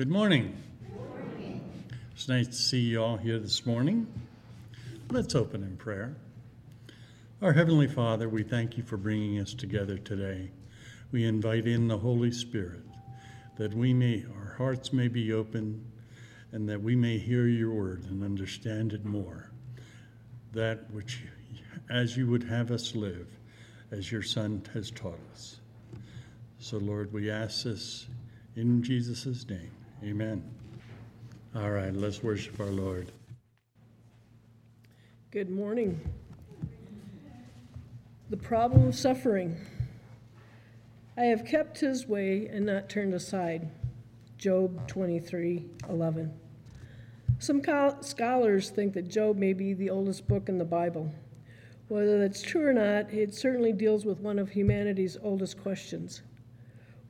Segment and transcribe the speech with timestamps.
[0.00, 0.56] Good morning.
[2.12, 4.06] It's nice to see you all here this morning.
[5.10, 6.16] Let's open in prayer.
[7.42, 10.52] Our Heavenly Father, we thank you for bringing us together today.
[11.12, 12.80] We invite in the Holy Spirit
[13.58, 15.84] that we may, our hearts may be open
[16.52, 19.50] and that we may hear your word and understand it more.
[20.54, 21.24] That which,
[21.90, 23.28] as you would have us live,
[23.90, 25.60] as your Son has taught us.
[26.58, 28.06] So, Lord, we ask this
[28.56, 29.72] in Jesus' name.
[30.02, 30.42] Amen.
[31.54, 33.12] All right, let's worship our Lord.
[35.30, 36.00] Good morning.
[38.30, 39.58] The problem of suffering.
[41.18, 43.68] I have kept his way and not turned aside.
[44.38, 46.32] Job 23 11.
[47.38, 47.62] Some
[48.00, 51.12] scholars think that Job may be the oldest book in the Bible.
[51.88, 56.22] Whether that's true or not, it certainly deals with one of humanity's oldest questions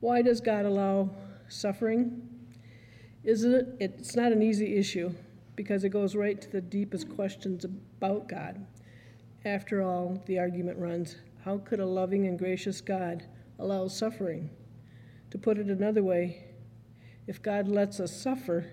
[0.00, 1.10] Why does God allow
[1.46, 2.29] suffering?
[3.22, 3.76] Isn't it?
[3.80, 5.12] It's not an easy issue
[5.54, 8.64] because it goes right to the deepest questions about God.
[9.44, 13.24] After all, the argument runs how could a loving and gracious God
[13.58, 14.50] allow suffering?
[15.30, 16.44] To put it another way,
[17.26, 18.66] if God lets us suffer,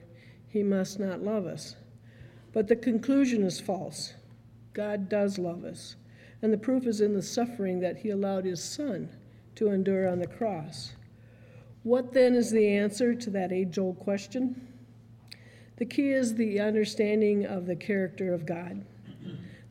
[0.47, 1.75] he must not love us.
[2.53, 4.13] But the conclusion is false.
[4.73, 5.95] God does love us,
[6.41, 9.09] and the proof is in the suffering that he allowed his son
[9.55, 10.93] to endure on the cross.
[11.87, 14.67] What then is the answer to that age old question?
[15.77, 18.83] The key is the understanding of the character of God.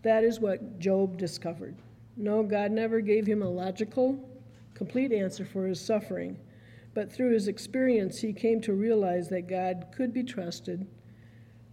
[0.00, 1.76] That is what Job discovered.
[2.16, 4.18] No, God never gave him a logical,
[4.72, 6.38] complete answer for his suffering,
[6.94, 10.86] but through his experience, he came to realize that God could be trusted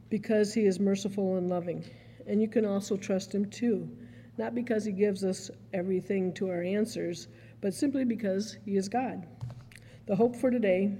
[0.10, 1.86] because he is merciful and loving.
[2.28, 3.90] And you can also trust him too,
[4.38, 7.30] not because he gives us everything to our answers,
[7.62, 9.26] but simply because he is God.
[10.06, 10.98] The hope for today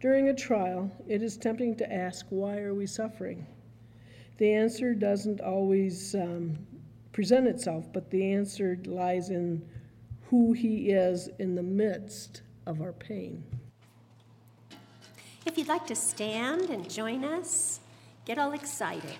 [0.00, 3.46] during a trial, it is tempting to ask, why are we suffering?
[4.38, 6.58] The answer doesn't always um,
[7.12, 9.64] present itself, but the answer lies in
[10.28, 13.44] who He is in the midst of our pain.
[15.46, 17.80] If you'd like to stand and join us,
[18.24, 19.16] get all excited.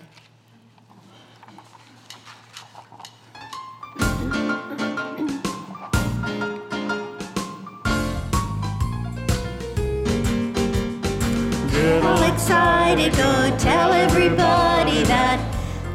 [11.75, 15.39] Excited, go tell everybody that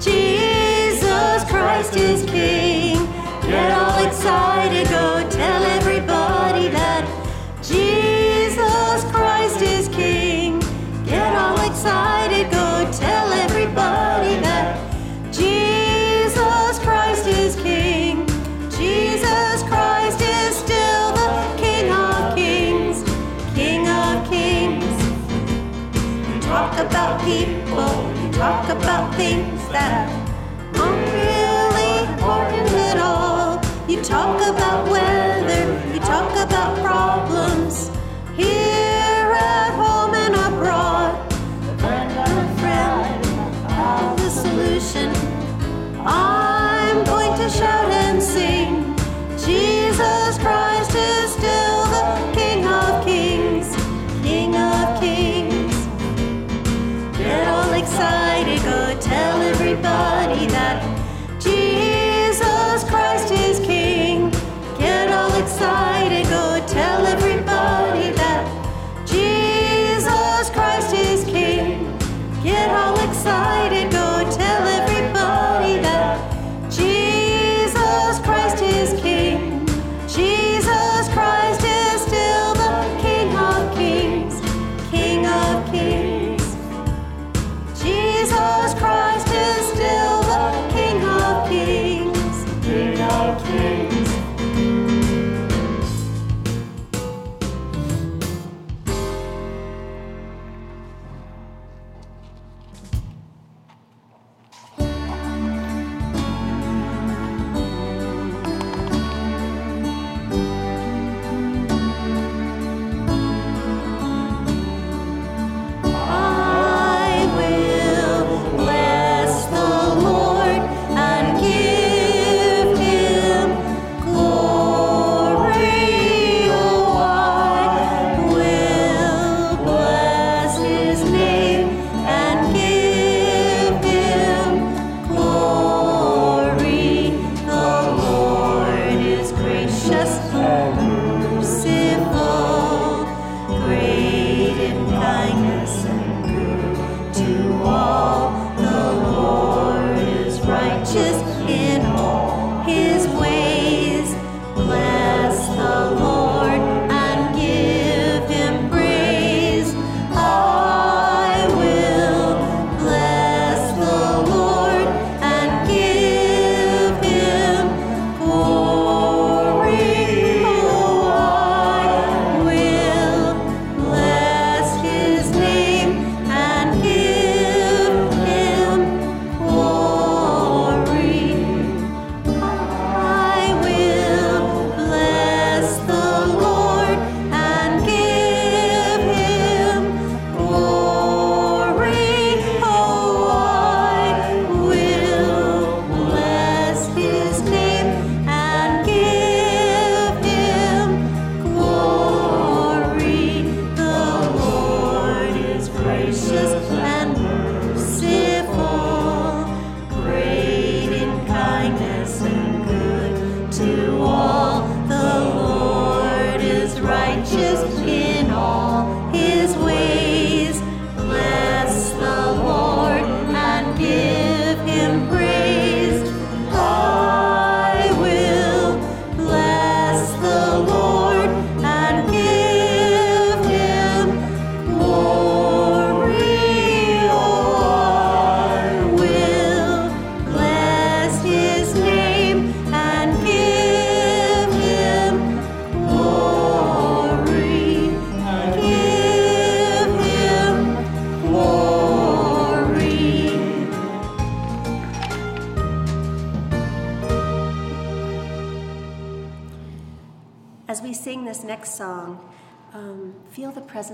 [0.00, 3.06] Jesus Christ is King.
[3.42, 5.19] Get all excited, go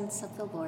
[0.07, 0.66] presence of the Lord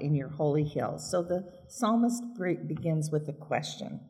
[0.00, 0.98] in your holy hill?
[0.98, 2.22] So the psalmist
[2.66, 4.00] begins with a question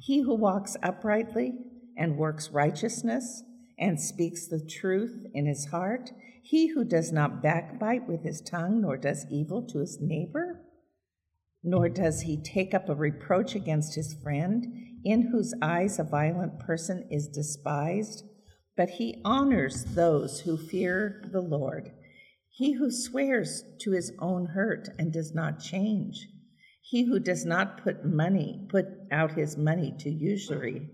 [0.00, 1.54] He who walks uprightly
[1.96, 3.42] and works righteousness
[3.78, 6.10] and speaks the truth in his heart,
[6.42, 10.62] he who does not backbite with his tongue, nor does evil to his neighbor,
[11.62, 14.66] nor does he take up a reproach against his friend
[15.04, 18.24] in whose eyes a violent person is despised,
[18.76, 21.90] but he honors those who fear the Lord.
[22.56, 26.26] He who swears to his own hurt and does not change.
[26.80, 30.88] He who does not put money, put out his money to usury,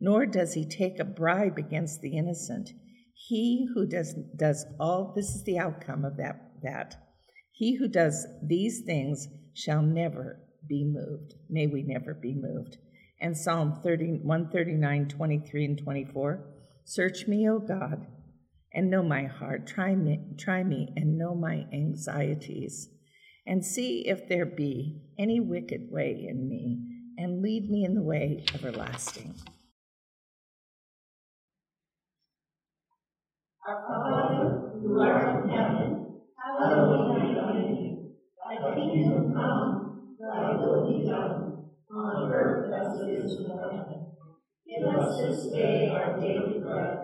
[0.00, 2.70] nor does he take a bribe against the innocent.
[3.14, 6.96] He who does does all this is the outcome of that that.
[7.52, 11.34] He who does these things shall never be moved.
[11.48, 12.78] May we never be moved
[13.24, 16.44] and Psalm 30, 139, 23, and 24.
[16.84, 18.06] Search me, O God,
[18.74, 19.66] and know my heart.
[19.66, 22.88] Try me, try me and know my anxieties,
[23.46, 26.80] and see if there be any wicked way in me,
[27.16, 29.34] and lead me in the way everlasting.
[33.66, 38.12] Our Father, who art in heaven, hallowed be thy name.
[38.44, 44.12] Thy kingdom come, thy will be done on earth as it is in heaven.
[44.66, 47.03] Give us this day our daily bread,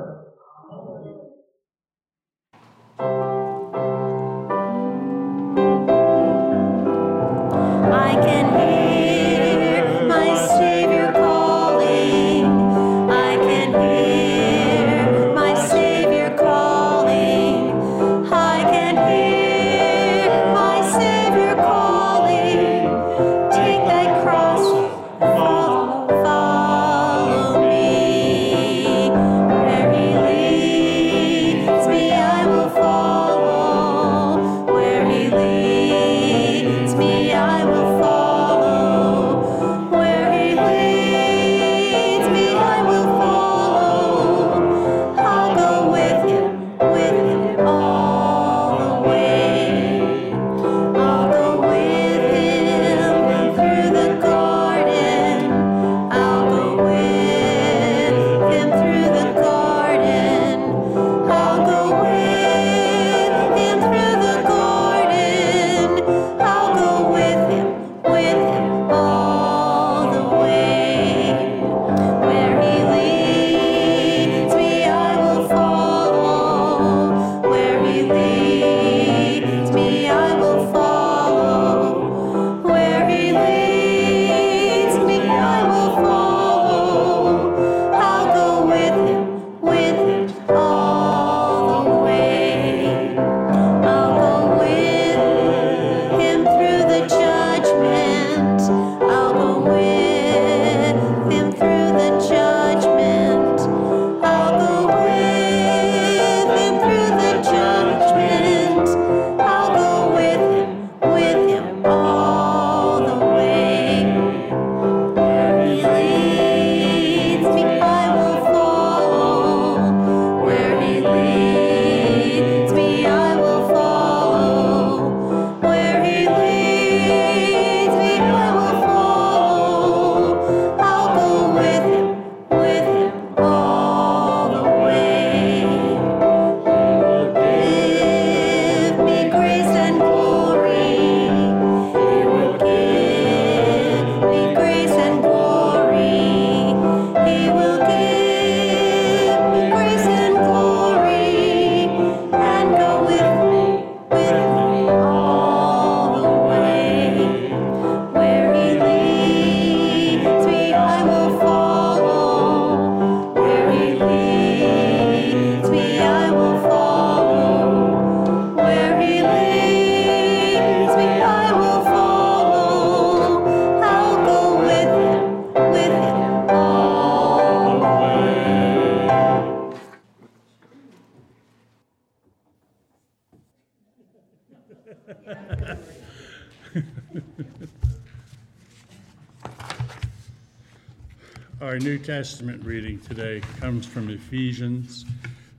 [191.61, 195.05] Our New Testament reading today comes from Ephesians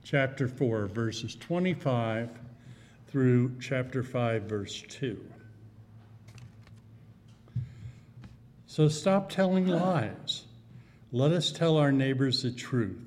[0.03, 2.29] chapter 4, verses 25
[3.07, 5.17] through chapter 5, verse 2.
[8.67, 10.43] So stop telling lies.
[11.13, 12.99] Let us tell our neighbors the truth,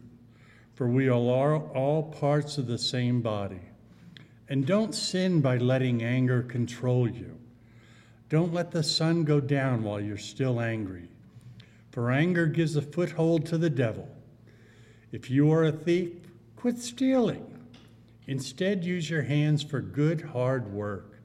[0.72, 3.60] for we are all parts of the same body.
[4.48, 7.36] And don't sin by letting anger control you.
[8.30, 11.10] Don't let the sun go down while you're still angry,
[11.96, 14.06] for anger gives a foothold to the devil.
[15.12, 16.12] If you are a thief,
[16.54, 17.58] quit stealing.
[18.26, 21.22] Instead, use your hands for good, hard work,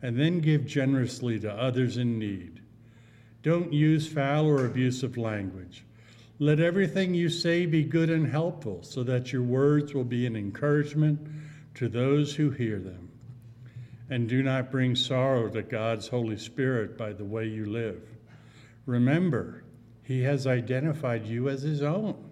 [0.00, 2.60] and then give generously to others in need.
[3.42, 5.84] Don't use foul or abusive language.
[6.38, 10.36] Let everything you say be good and helpful, so that your words will be an
[10.36, 11.18] encouragement
[11.74, 13.10] to those who hear them.
[14.08, 18.02] And do not bring sorrow to God's Holy Spirit by the way you live.
[18.86, 19.64] Remember,
[20.02, 22.30] He has identified you as His own,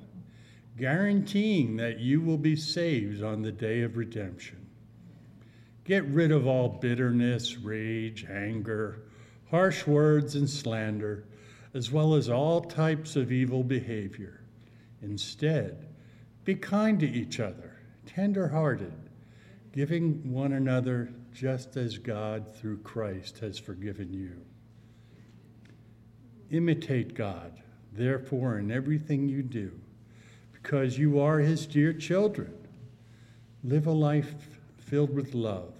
[0.76, 4.66] guaranteeing that you will be saved on the day of redemption.
[5.84, 9.02] Get rid of all bitterness, rage, anger
[9.50, 11.24] harsh words, and slander,
[11.74, 14.40] as well as all types of evil behavior.
[15.02, 15.88] Instead,
[16.44, 18.92] be kind to each other, tender hearted,
[19.72, 24.40] giving one another just as God through Christ has forgiven you.
[26.50, 27.52] Imitate God,
[27.92, 29.72] therefore, in everything you do,
[30.52, 32.52] because you are his dear children.
[33.62, 34.34] Live a life
[34.78, 35.74] filled with love,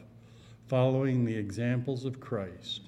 [0.69, 2.83] following the examples of Christ.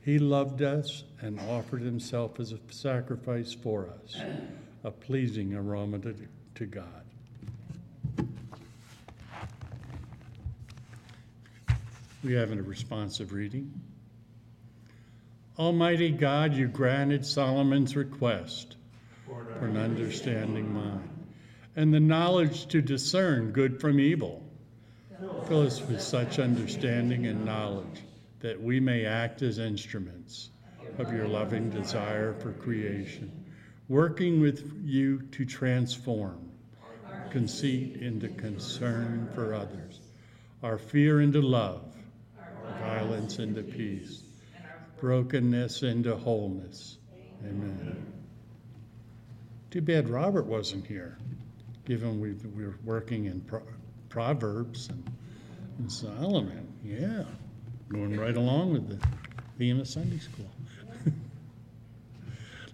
[0.00, 4.16] He loved us and offered himself as a sacrifice for us,
[4.84, 6.14] a pleasing aroma to,
[6.54, 7.04] to God.
[12.22, 13.72] We have a responsive reading.
[15.56, 18.74] Almighty God, you granted Solomon's request
[19.24, 21.08] for an understanding mind
[21.76, 24.42] and the knowledge to discern good from evil.
[25.46, 28.02] Fill us with such understanding and knowledge
[28.40, 30.50] that we may act as instruments
[30.98, 33.30] of your loving desire for creation,
[33.88, 36.50] working with you to transform
[37.30, 40.00] conceit into concern for others,
[40.64, 41.94] our fear into love,
[42.80, 44.23] violence into peace,
[45.04, 46.96] brokenness into wholeness.
[47.44, 48.10] Amen.
[49.70, 51.18] Too bad Robert wasn't here,
[51.84, 53.66] given we, we were working in Pro-
[54.08, 55.12] Proverbs and,
[55.78, 56.72] and Solomon.
[56.82, 57.24] Yeah
[57.90, 59.06] going right along with the
[59.58, 60.50] theme of Sunday school.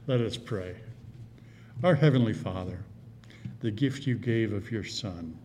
[0.07, 0.77] Let us pray.
[1.83, 2.79] Our Heavenly Father,
[3.61, 5.37] the gift you gave of your Son,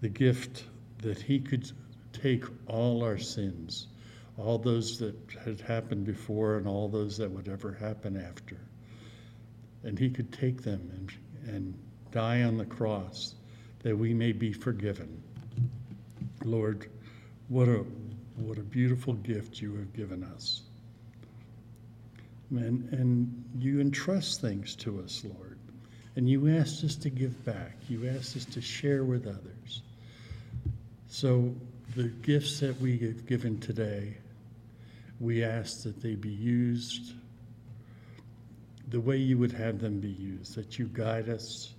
[0.00, 0.64] the gift
[0.98, 1.70] that He could
[2.12, 3.88] take all our sins,
[4.40, 8.56] all those that had happened before and all those that would ever happen after,
[9.84, 11.78] and He could take them and, and
[12.10, 13.34] die on the cross
[13.82, 15.22] that we may be forgiven.
[16.44, 16.90] Lord,
[17.48, 17.84] what a
[18.36, 20.62] what a beautiful gift you have given us.
[22.50, 25.58] And, and you entrust things to us, Lord.
[26.16, 27.76] And you asked us to give back.
[27.88, 29.82] You asked us to share with others.
[31.08, 31.54] So
[31.94, 34.16] the gifts that we have given today,
[35.20, 37.12] we ask that they be used
[38.88, 41.72] the way you would have them be used, that you guide us,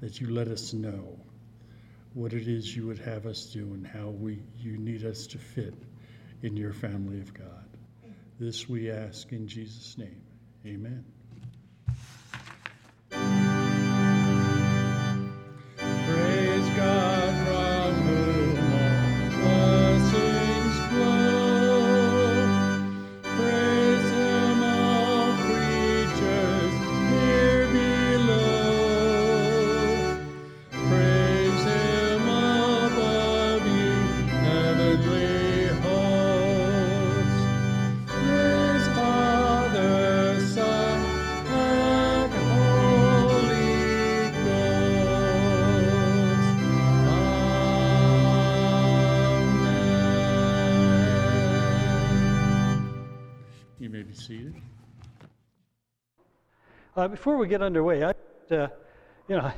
[0.00, 1.18] that you let us know
[2.12, 5.38] what it is you would have us do and how we you need us to
[5.38, 5.74] fit
[6.42, 7.48] in your family of God.
[8.38, 10.20] This we ask in Jesus' name.
[10.66, 11.04] Amen.
[56.96, 58.10] Uh, before we get underway, I,
[58.54, 58.68] uh,
[59.28, 59.50] you know,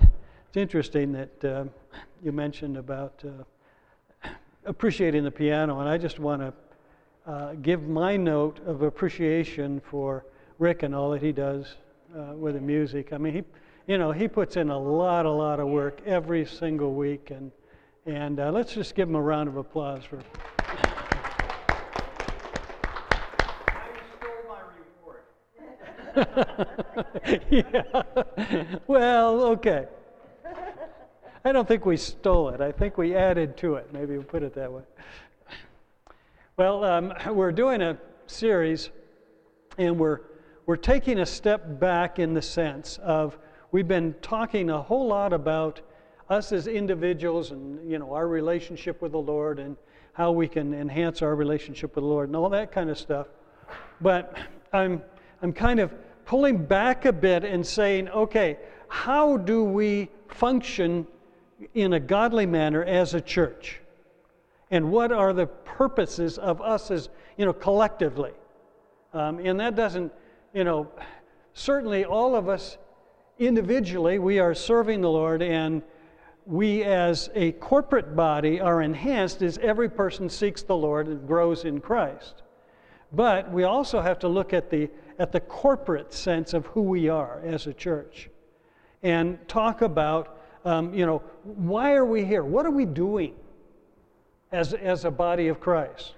[0.48, 1.64] it's interesting that uh,
[2.22, 4.28] you mentioned about uh,
[4.64, 6.52] appreciating the piano, and I just want to
[7.30, 10.24] uh, give my note of appreciation for
[10.58, 11.74] Rik and all that he does
[12.16, 13.12] uh, with the music.
[13.12, 13.42] I mean, he,
[13.86, 17.50] you know, he puts in a lot, a lot of work every single week, and
[18.06, 20.18] and let's just give him a round of applause for.
[20.58, 20.84] I
[24.18, 25.22] stole my reward.
[27.50, 28.02] yeah.
[28.86, 29.86] Well, okay.
[31.44, 32.60] I don't think we stole it.
[32.60, 33.92] I think we added to it.
[33.92, 34.82] Maybe we'll put it that way.
[36.56, 38.90] Well, um, we're doing a series,
[39.78, 40.20] and we're
[40.66, 43.36] we're taking a step back in the sense of
[43.70, 45.82] we've been talking a whole lot about
[46.30, 49.76] us as individuals and you know our relationship with the Lord and
[50.14, 53.26] how we can enhance our relationship with the Lord and all that kind of stuff.
[54.00, 54.38] But
[54.72, 55.02] I'm
[55.44, 55.92] I'm kind of
[56.24, 58.56] pulling back a bit and saying, okay,
[58.88, 61.06] how do we function
[61.74, 63.82] in a godly manner as a church?
[64.70, 68.32] And what are the purposes of us as, you know, collectively?
[69.12, 70.10] Um, and that doesn't,
[70.54, 70.90] you know,
[71.52, 72.78] certainly all of us
[73.38, 75.82] individually, we are serving the Lord, and
[76.46, 81.66] we as a corporate body are enhanced as every person seeks the Lord and grows
[81.66, 82.40] in Christ.
[83.12, 87.08] But we also have to look at the, at the corporate sense of who we
[87.08, 88.30] are as a church
[89.02, 92.42] and talk about, um, you know, why are we here?
[92.42, 93.34] What are we doing
[94.52, 96.14] as, as a body of Christ?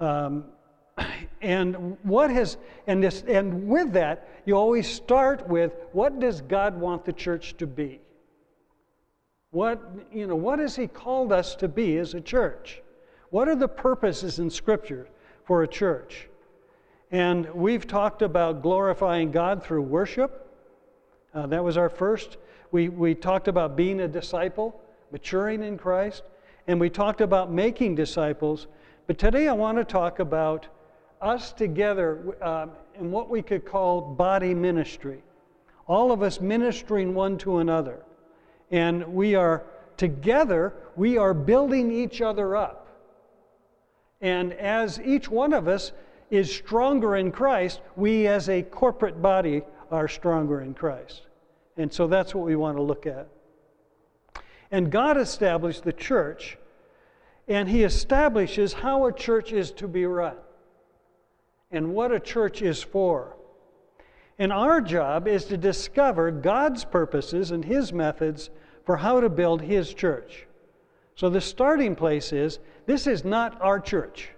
[0.00, 0.44] Um,
[1.40, 6.78] and what has and this and with that you always start with what does god
[6.80, 8.00] want the church to be
[9.50, 12.80] what you know what has he called us to be as a church
[13.30, 15.06] what are the purposes in scripture
[15.46, 16.28] for a church.
[17.10, 20.42] And we've talked about glorifying God through worship.
[21.32, 22.36] Uh, that was our first.
[22.72, 24.80] We, we talked about being a disciple,
[25.12, 26.24] maturing in Christ,
[26.66, 28.66] and we talked about making disciples.
[29.06, 30.66] But today I want to talk about
[31.20, 35.22] us together um, in what we could call body ministry.
[35.86, 38.02] All of us ministering one to another.
[38.72, 39.62] And we are
[39.96, 42.88] together, we are building each other up.
[44.20, 45.92] And as each one of us
[46.30, 51.22] is stronger in Christ, we as a corporate body are stronger in Christ.
[51.76, 53.28] And so that's what we want to look at.
[54.70, 56.58] And God established the church,
[57.46, 60.36] and He establishes how a church is to be run
[61.70, 63.36] and what a church is for.
[64.38, 68.50] And our job is to discover God's purposes and His methods
[68.84, 70.46] for how to build His church.
[71.14, 74.30] So the starting place is this is not our church.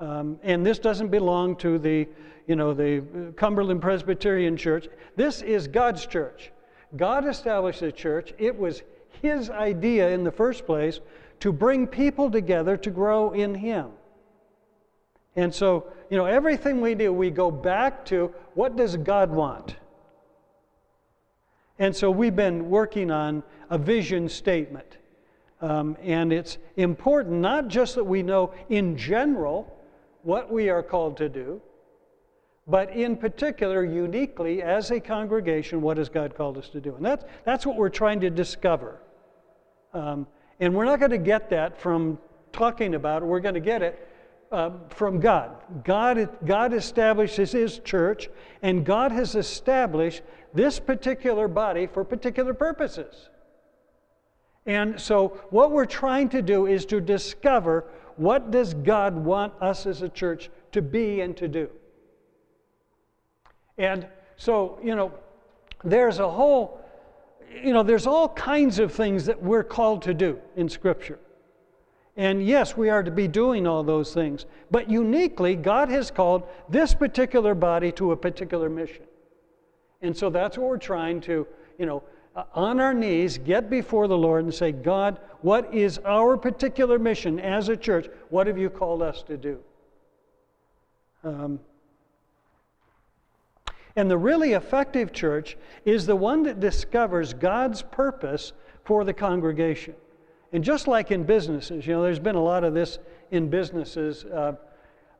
[0.00, 2.06] Um, and this doesn't belong to the,
[2.46, 4.88] you know, the Cumberland Presbyterian Church.
[5.16, 6.52] This is God's church.
[6.96, 8.32] God established the church.
[8.38, 8.82] It was
[9.22, 11.00] His idea in the first place
[11.40, 13.90] to bring people together to grow in Him.
[15.36, 19.76] And so, you know, everything we do, we go back to what does God want?
[21.78, 24.96] And so we've been working on a vision statement.
[25.60, 29.77] Um, and it's important not just that we know in general
[30.28, 31.58] what we are called to do,
[32.66, 36.94] but in particular, uniquely, as a congregation, what has God called us to do?
[36.96, 39.00] And that's, that's what we're trying to discover.
[39.94, 40.26] Um,
[40.60, 42.18] and we're not going to get that from
[42.52, 44.06] talking about it, we're going to get it
[44.52, 45.62] uh, from God.
[45.82, 46.28] God.
[46.44, 48.28] God establishes His church,
[48.60, 50.20] and God has established
[50.52, 53.30] this particular body for particular purposes.
[54.66, 57.86] And so what we're trying to do is to discover
[58.18, 61.70] what does God want us as a church to be and to do.
[63.78, 65.12] And so, you know,
[65.84, 66.84] there's a whole
[67.62, 71.18] you know, there's all kinds of things that we're called to do in Scripture.
[72.16, 74.44] And yes, we are to be doing all those things.
[74.70, 79.04] But uniquely, God has called this particular body to a particular mission.
[80.02, 81.46] And so that's what we're trying to,
[81.78, 82.02] you know,
[82.54, 87.38] on our knees, get before the Lord and say, God, what is our particular mission
[87.40, 88.08] as a church?
[88.30, 89.58] What have you called us to do?
[91.24, 91.60] Um,
[93.96, 98.52] and the really effective church is the one that discovers God's purpose
[98.84, 99.94] for the congregation.
[100.52, 102.98] And just like in businesses, you know, there's been a lot of this
[103.32, 104.52] in businesses uh,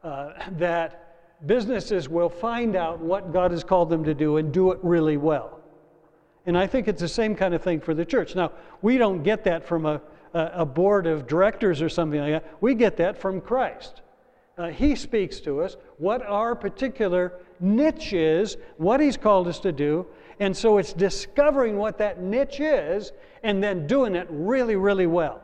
[0.02, 4.72] uh, that businesses will find out what God has called them to do and do
[4.72, 5.58] it really well.
[6.48, 8.34] And I think it's the same kind of thing for the church.
[8.34, 10.00] Now, we don't get that from a,
[10.32, 12.54] a board of directors or something like that.
[12.62, 14.00] We get that from Christ.
[14.56, 19.72] Uh, he speaks to us what our particular niche is, what He's called us to
[19.72, 20.06] do.
[20.40, 25.42] And so it's discovering what that niche is and then doing it really, really well.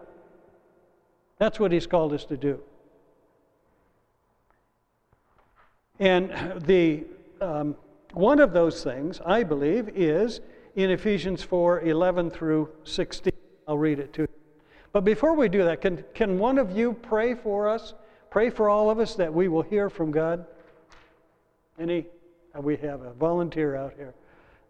[1.36, 2.60] That's what He's called us to do.
[6.00, 7.04] And the,
[7.42, 7.76] um,
[8.14, 10.40] one of those things, I believe, is
[10.76, 13.32] in Ephesians 4 11 through 16.
[13.66, 14.28] I'll read it to you.
[14.92, 17.94] But before we do that, can, can one of you pray for us?
[18.30, 20.46] Pray for all of us that we will hear from God?
[21.78, 22.06] Any?
[22.54, 24.14] Uh, We have a volunteer out here.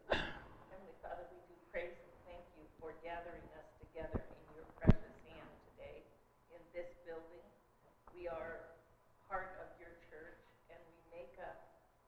[0.09, 5.17] Heavenly Father, we do praise and thank you for gathering us together in your precious
[5.29, 6.01] hand today
[6.57, 7.45] in this building.
[8.17, 8.73] We are
[9.29, 10.41] part of your church
[10.73, 11.61] and we make up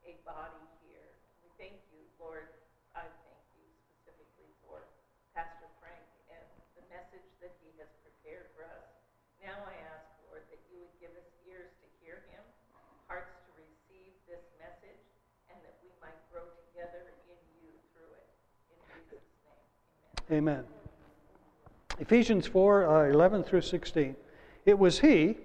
[0.09, 1.09] a body here.
[1.45, 2.49] We thank you, Lord.
[2.97, 4.81] I thank you specifically for
[5.37, 6.45] Pastor Frank and
[6.81, 8.89] the message that he has prepared for us.
[9.45, 12.41] Now I ask, Lord, that you would give us ears to hear him,
[13.05, 15.05] hearts to receive this message,
[15.53, 18.27] and that we might grow together in you through it.
[18.73, 19.69] In Jesus' name,
[20.31, 20.65] amen.
[21.99, 24.17] Ephesians 4 uh, 11 through 16.
[24.65, 25.37] It was he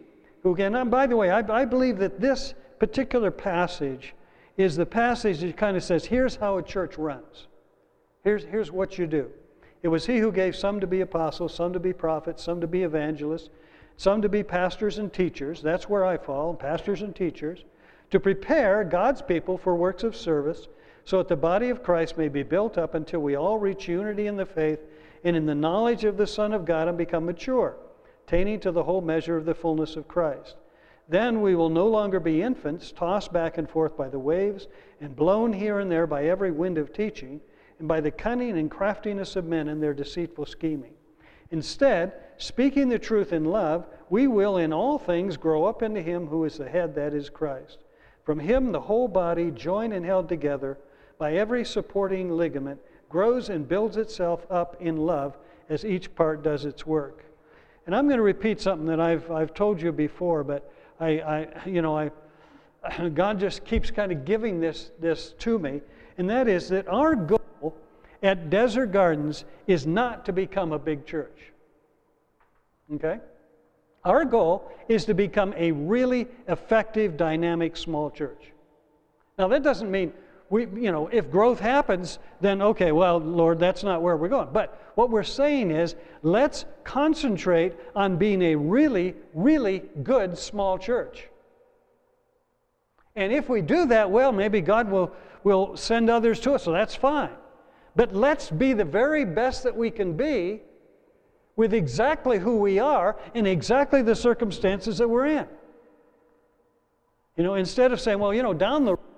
[0.44, 4.14] who, again, and by the way, I, I believe that this particular passage
[4.58, 7.48] is the passage that kind of says, here's how a church runs.
[8.24, 9.30] Here's, here's what you do.
[9.84, 12.68] It was he who gave some to be apostles, some to be prophets, some to
[12.68, 13.50] be evangelists,
[13.98, 15.62] some to be pastors and teachers.
[15.62, 17.66] That's where I fall, pastors and teachers,
[18.12, 20.68] to prepare God's people for works of service,
[21.06, 24.28] so that the body of Christ may be built up until we all reach unity
[24.28, 24.80] in the faith
[25.24, 27.76] and in the knowledge of the Son of God and become mature,
[28.28, 30.56] attaining to the whole measure of the fullness of Christ.
[31.10, 34.68] Then we will no longer be infants, tossed back and forth by the waves
[35.02, 37.42] and blown here and there by every wind of teaching
[37.80, 40.94] and by the cunning and craftiness of men and their deceitful scheming.
[41.50, 46.28] Instead, speaking the truth in love, we will in all things grow up into Him
[46.28, 47.80] who is the head, that is Christ.
[48.24, 50.78] From Him, the whole body, joined and held together
[51.22, 55.38] by every supporting ligament, grows and builds itself up in love
[55.70, 57.24] as each part does its work.
[57.86, 61.48] And I'm going to repeat something that I've, I've told you before, but I, I
[61.68, 62.10] you know, I,
[63.14, 65.82] God just keeps kind of giving this, this to me,
[66.18, 67.78] and that is that our goal
[68.24, 71.52] at Desert Gardens is not to become a big church.
[72.96, 73.20] Okay?
[74.04, 78.54] Our goal is to become a really effective, dynamic small church.
[79.38, 80.14] Now, that doesn't mean
[80.52, 84.50] we, you know, if growth happens, then okay, well, Lord, that's not where we're going.
[84.52, 91.30] But what we're saying is let's concentrate on being a really, really good small church.
[93.16, 95.14] And if we do that well, maybe God will,
[95.46, 97.32] will send others to us, so that's fine.
[97.96, 100.62] But let's be the very best that we can be
[101.56, 105.48] with exactly who we are and exactly the circumstances that we're in.
[107.38, 109.11] You know, instead of saying, well, you know, down the road,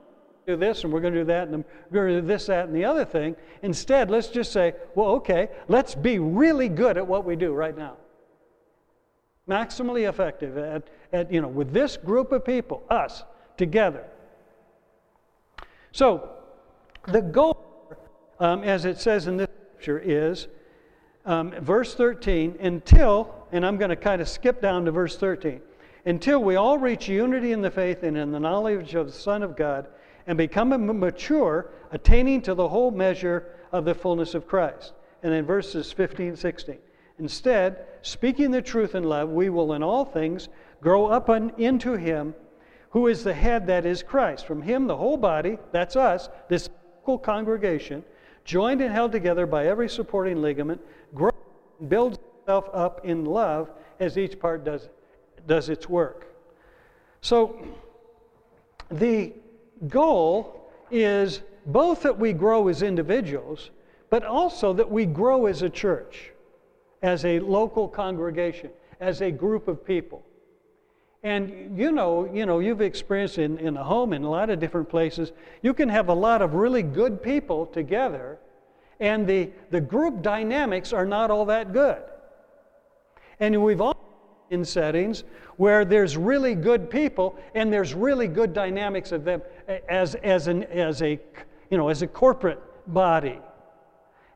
[0.45, 2.65] do this and we're going to do that and we're going to do this, that,
[2.65, 3.35] and the other thing.
[3.61, 7.77] Instead, let's just say, well, okay, let's be really good at what we do right
[7.77, 7.97] now.
[9.47, 13.23] Maximally effective at, at you know, with this group of people, us,
[13.57, 14.05] together.
[15.91, 16.29] So,
[17.07, 17.57] the goal,
[18.39, 20.47] um, as it says in this scripture, is
[21.25, 25.61] um, verse 13, until, and I'm going to kind of skip down to verse 13,
[26.05, 29.43] until we all reach unity in the faith and in the knowledge of the Son
[29.43, 29.87] of God
[30.27, 34.93] and become mature, attaining to the whole measure of the fullness of Christ.
[35.21, 36.77] And then verses 15, 16.
[37.19, 40.49] Instead, speaking the truth in love, we will in all things
[40.81, 42.33] grow up into Him
[42.93, 44.45] who is the head, that is Christ.
[44.45, 48.03] From Him, the whole body, that's us, this local congregation,
[48.45, 50.79] joined and held together by every supporting ligament,
[51.15, 51.33] grows
[51.79, 54.89] and builds itself up in love as each part does,
[55.47, 56.27] does its work.
[57.21, 57.65] So,
[58.91, 59.33] the
[59.87, 63.71] goal is both that we grow as individuals,
[64.09, 66.31] but also that we grow as a church,
[67.01, 70.23] as a local congregation, as a group of people.
[71.23, 74.59] And you know, you know, you've experienced in, in a home in a lot of
[74.59, 75.31] different places,
[75.61, 78.39] you can have a lot of really good people together,
[78.99, 82.01] and the, the group dynamics are not all that good.
[83.39, 83.97] And we've all
[84.53, 85.23] in settings
[85.57, 89.41] where there's really good people and there's really good dynamics of them
[89.89, 91.19] as, as, an, as, a,
[91.69, 93.39] you know, as a corporate body.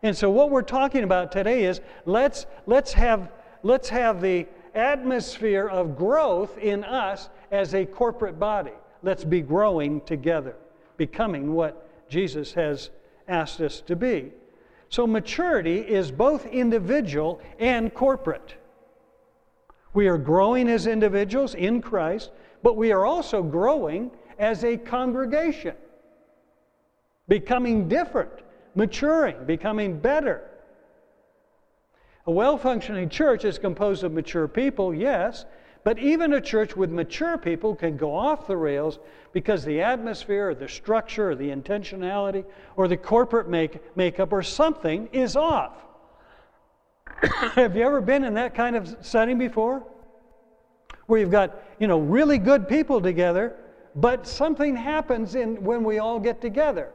[0.03, 3.31] And so what we're talking about today is let's, let's, have,
[3.63, 8.73] let's have the atmosphere of growth in us as a corporate body.
[9.03, 10.55] Let's be growing together,
[10.97, 12.89] becoming what Jesus has
[13.27, 14.31] asked us to be.
[14.89, 18.55] So maturity is both individual and corporate.
[19.93, 22.31] We are growing as individuals in Christ,
[22.63, 25.75] but we are also growing as a congregation,
[27.27, 28.31] becoming different,
[28.75, 30.49] maturing, becoming better.
[32.25, 35.45] A well functioning church is composed of mature people, yes,
[35.83, 38.99] but even a church with mature people can go off the rails
[39.31, 42.43] because the atmosphere or the structure or the intentionality
[42.75, 45.86] or the corporate make, makeup or something is off.
[47.55, 49.83] Have you ever been in that kind of setting before?
[51.07, 53.55] Where you've got, you know, really good people together,
[53.95, 56.91] but something happens in, when we all get together.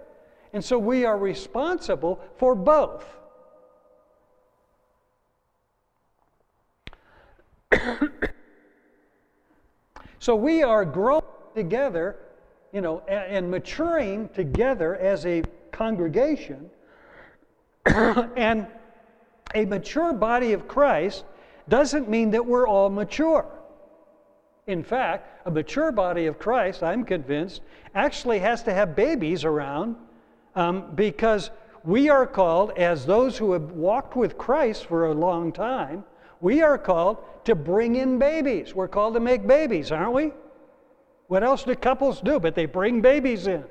[0.52, 3.04] And so we are responsible for both.
[10.18, 12.16] so we are growing together,
[12.72, 16.70] you know, and maturing together as a congregation.
[17.86, 18.68] and
[19.54, 21.24] a mature body of Christ
[21.68, 23.46] doesn't mean that we're all mature.
[24.66, 27.62] In fact, a mature body of Christ, I'm convinced,
[27.94, 29.96] actually has to have babies around
[30.54, 31.50] um, because
[31.84, 36.04] we are called, as those who have walked with Christ for a long time,
[36.40, 38.74] we are called to bring in babies.
[38.74, 40.32] We're called to make babies, aren't we?
[41.26, 42.38] What else do couples do?
[42.38, 43.64] But they bring babies in.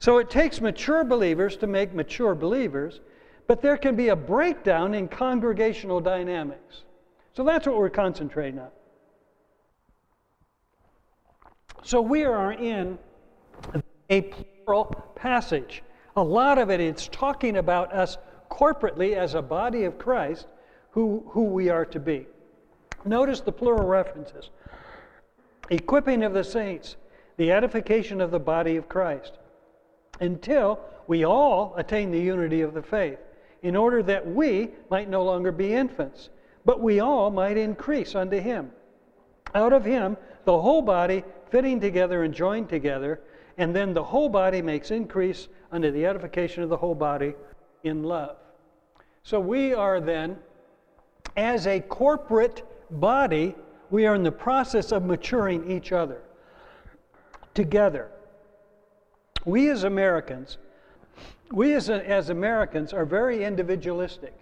[0.00, 3.00] So it takes mature believers to make mature believers,
[3.46, 6.84] but there can be a breakdown in congregational dynamics.
[7.34, 8.68] So that's what we're concentrating on.
[11.82, 12.98] So we are in
[14.08, 15.82] a plural passage.
[16.16, 18.16] A lot of it is talking about us
[18.50, 20.46] corporately as a body of Christ
[20.90, 22.26] who, who we are to be.
[23.04, 24.50] Notice the plural references
[25.70, 26.96] equipping of the saints,
[27.36, 29.38] the edification of the body of Christ,
[30.20, 33.18] until we all attain the unity of the faith,
[33.62, 36.30] in order that we might no longer be infants
[36.64, 38.70] but we all might increase unto him.
[39.54, 43.20] Out of him, the whole body fitting together and joined together,
[43.58, 47.34] and then the whole body makes increase unto the edification of the whole body
[47.82, 48.36] in love.
[49.22, 50.36] So we are then,
[51.36, 53.54] as a corporate body,
[53.90, 56.22] we are in the process of maturing each other
[57.54, 58.10] together.
[59.44, 60.58] We as Americans,
[61.50, 64.34] we as, as Americans are very individualistic.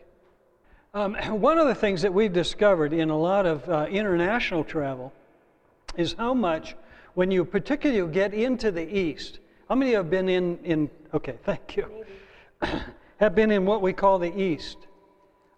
[0.94, 5.12] Um, one of the things that we've discovered in a lot of uh, international travel
[5.96, 6.74] is how much,
[7.14, 11.76] when you particularly get into the East, how many have been in, in okay, thank
[11.76, 12.04] you,
[13.18, 14.78] have been in what we call the East,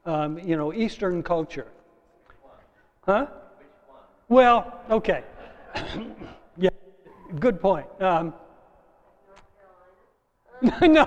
[0.04, 1.68] um, you know, Eastern culture?
[3.06, 3.26] Huh?
[4.28, 5.24] Well, okay.
[6.56, 6.70] yeah,
[7.38, 7.86] good point.
[8.00, 8.34] Um,
[10.82, 11.06] no,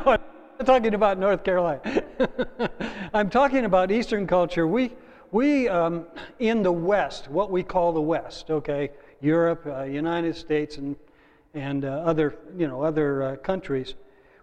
[0.59, 2.03] I'm talking about North Carolina.
[3.13, 4.65] I'm talking about Eastern culture.
[4.65, 4.93] We,
[5.31, 6.07] we um,
[6.39, 8.89] in the West, what we call the West, okay,
[9.21, 10.95] Europe, uh, United States, and,
[11.53, 13.93] and uh, other, you know, other uh, countries,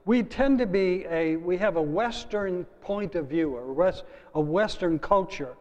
[0.05, 4.05] we tend to be a, we have a Western point of view, or West,
[4.37, 5.57] a Western culture.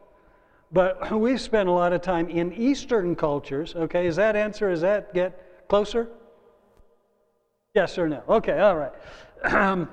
[0.72, 4.82] But we spend a lot of time in Eastern cultures, okay, is that answer, does
[4.82, 6.08] that get closer?
[7.76, 8.24] Yes or no?
[8.28, 8.91] Okay, all right.
[9.44, 9.90] Um,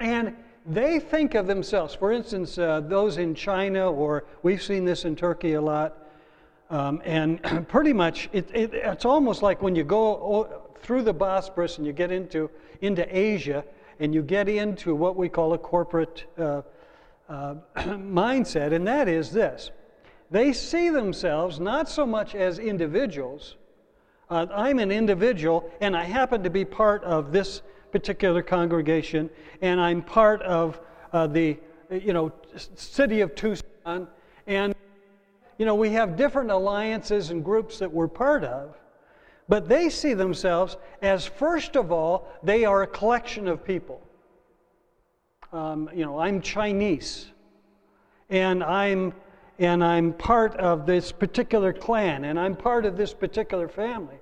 [0.00, 0.36] and
[0.66, 5.16] they think of themselves, for instance, uh, those in China, or we've seen this in
[5.16, 5.96] Turkey a lot,
[6.70, 11.78] um, and pretty much it, it, it's almost like when you go through the Bosporus
[11.78, 12.50] and you get into,
[12.80, 13.64] into Asia
[14.00, 16.62] and you get into what we call a corporate uh,
[17.28, 19.70] uh, mindset, and that is this
[20.32, 23.56] they see themselves not so much as individuals.
[24.30, 27.60] Uh, I'm an individual and I happen to be part of this
[27.92, 29.30] particular congregation,
[29.60, 30.80] and I'm part of
[31.12, 31.58] uh, the
[31.90, 34.08] you know city of Tucson,
[34.46, 34.74] and
[35.58, 38.76] you know we have different alliances and groups that we're part of,
[39.48, 44.00] but they see themselves as first of all they are a collection of people.
[45.52, 47.26] Um, you know, I'm Chinese,
[48.30, 49.12] and I'm
[49.58, 54.16] and I'm part of this particular clan, and I'm part of this particular family.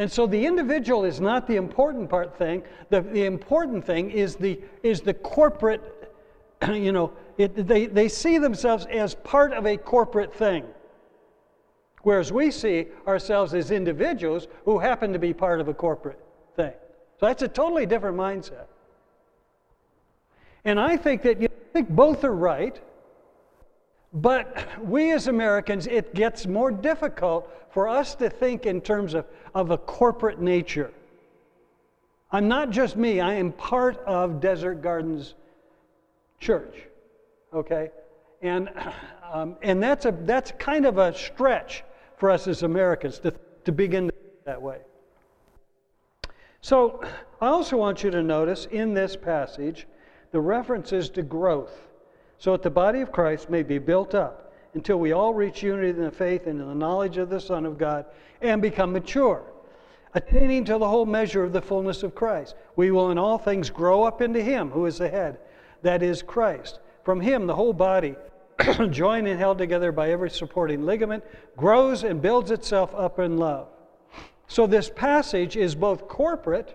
[0.00, 2.62] And so the individual is not the important part thing.
[2.88, 6.14] The, the important thing is the, is the corporate,
[6.72, 10.64] you know, it, they, they see themselves as part of a corporate thing.
[12.02, 16.24] Whereas we see ourselves as individuals who happen to be part of a corporate
[16.56, 16.72] thing.
[17.18, 18.68] So that's a totally different mindset.
[20.64, 22.80] And I think that you know, I think both are right.
[24.12, 29.24] But we as Americans, it gets more difficult for us to think in terms of,
[29.54, 30.92] of a corporate nature.
[32.32, 35.34] I'm not just me, I am part of Desert Gardens
[36.38, 36.74] Church.
[37.52, 37.90] Okay?
[38.42, 38.70] And,
[39.32, 41.84] um, and that's, a, that's kind of a stretch
[42.16, 43.32] for us as Americans to,
[43.64, 44.10] to begin
[44.44, 44.78] that way.
[46.60, 47.02] So
[47.40, 49.86] I also want you to notice in this passage
[50.32, 51.89] the references to growth
[52.40, 55.90] so that the body of Christ may be built up until we all reach unity
[55.90, 58.06] in the faith and in the knowledge of the Son of God
[58.40, 59.44] and become mature,
[60.14, 62.54] attaining to the whole measure of the fullness of Christ.
[62.76, 65.38] We will in all things grow up into Him who is the head,
[65.82, 66.80] that is Christ.
[67.04, 68.16] From Him, the whole body,
[68.90, 71.22] joined and held together by every supporting ligament,
[71.58, 73.68] grows and builds itself up in love.
[74.48, 76.74] So this passage is both corporate,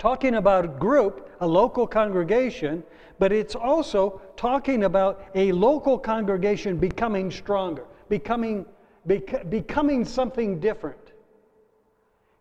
[0.00, 2.82] talking about a group, a local congregation,
[3.18, 8.64] but it's also talking about a local congregation becoming stronger, becoming,
[9.04, 11.12] bec- becoming something different.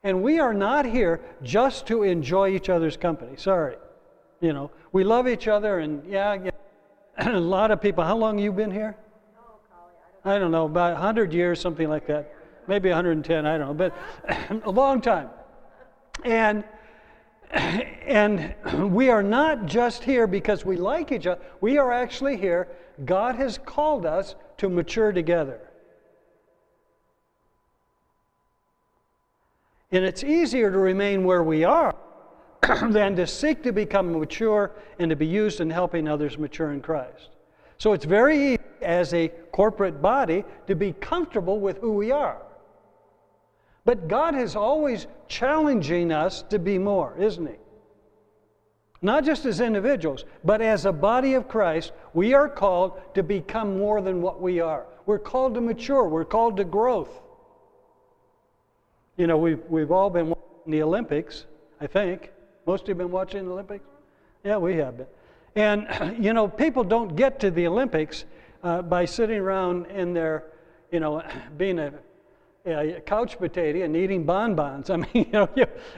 [0.04, 3.36] And we are not here just to enjoy each other's company.
[3.36, 3.76] Sorry.
[4.40, 6.52] You know, we love each other, and yeah, yeah.
[7.36, 8.06] a lot of people.
[8.06, 8.96] How long you been here?
[10.24, 12.34] I don't know, about 100 years, something like that.
[12.68, 15.30] Maybe 110, I don't know, but a long time.
[16.24, 16.64] And
[17.52, 18.54] and
[18.94, 21.42] we are not just here because we like each other.
[21.62, 22.68] We are actually here.
[23.06, 25.60] God has called us to mature together.
[29.92, 31.96] And it's easier to remain where we are
[32.90, 36.82] than to seek to become mature and to be used in helping others mature in
[36.82, 37.30] Christ.
[37.80, 42.42] So it's very easy as a corporate body to be comfortable with who we are.
[43.90, 47.56] But God is always challenging us to be more, isn't He?
[49.02, 53.80] Not just as individuals, but as a body of Christ, we are called to become
[53.80, 54.86] more than what we are.
[55.08, 57.20] We're called to mature, we're called to growth.
[59.18, 61.46] You know, we've, we've all been watching the Olympics,
[61.82, 62.32] I think.
[62.68, 63.90] Most of you have been watching the Olympics?
[64.44, 65.08] Yeah, we have been.
[65.56, 68.26] And, you know, people don't get to the Olympics
[68.62, 70.44] uh, by sitting around in their,
[70.92, 71.24] you know,
[71.58, 71.92] being a,
[73.06, 74.90] couch potato and eating bonbons.
[74.90, 75.50] I mean, you know,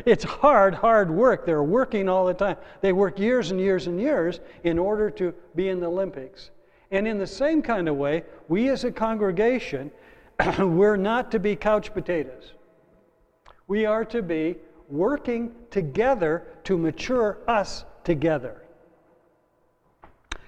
[0.05, 1.45] it's hard, hard work.
[1.45, 2.57] They're working all the time.
[2.81, 6.51] They work years and years and years in order to be in the Olympics.
[6.91, 9.91] And in the same kind of way, we as a congregation,
[10.59, 12.53] we're not to be couch potatoes.
[13.67, 14.57] We are to be
[14.89, 18.61] working together to mature us together.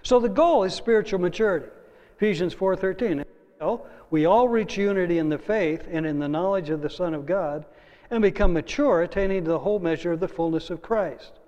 [0.02, 1.68] So the goal is spiritual maturity.
[2.18, 3.24] Ephesians 4:13.
[4.10, 7.26] We all reach unity in the faith and in the knowledge of the Son of
[7.26, 7.66] God
[8.12, 11.40] and become mature, attaining to the whole measure of the fullness of Christ.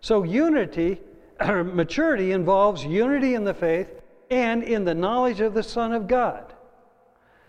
[0.00, 1.00] So unity,
[1.40, 4.00] or maturity involves unity in the faith
[4.30, 6.54] and in the knowledge of the Son of God.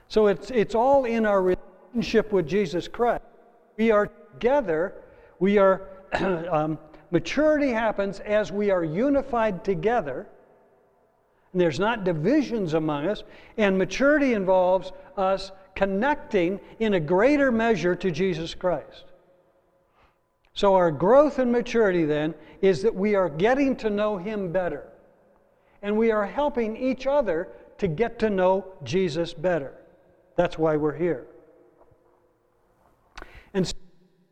[0.09, 3.23] So it's, it's all in our relationship with Jesus Christ.
[3.77, 4.95] We are together,
[5.39, 6.77] we are, um,
[7.11, 10.27] maturity happens as we are unified together.
[11.51, 13.23] And there's not divisions among us.
[13.57, 19.05] And maturity involves us connecting in a greater measure to Jesus Christ.
[20.53, 24.87] So, our growth and maturity then is that we are getting to know Him better.
[25.83, 29.73] And we are helping each other to get to know Jesus better.
[30.35, 31.27] That's why we're here.
[33.53, 33.71] And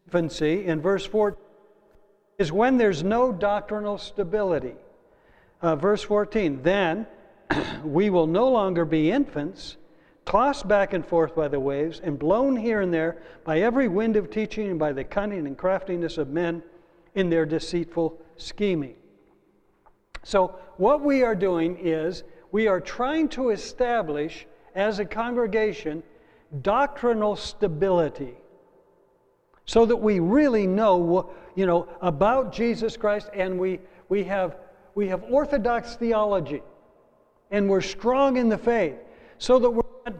[0.08, 1.38] infancy in verse 4
[2.38, 4.76] is when there's no doctrinal stability.
[5.66, 7.08] Uh, verse 14, then
[7.84, 9.78] we will no longer be infants,
[10.24, 14.16] tossed back and forth by the waves, and blown here and there by every wind
[14.16, 16.62] of teaching and by the cunning and craftiness of men
[17.16, 18.94] in their deceitful scheming.
[20.22, 24.46] So, what we are doing is we are trying to establish
[24.76, 26.04] as a congregation
[26.62, 28.36] doctrinal stability
[29.66, 34.58] so that we really know, you know, about Jesus Christ and we, we, have,
[34.96, 36.64] we have orthodox theology
[37.52, 38.96] and we're strong in the faith
[39.38, 40.16] so that we're not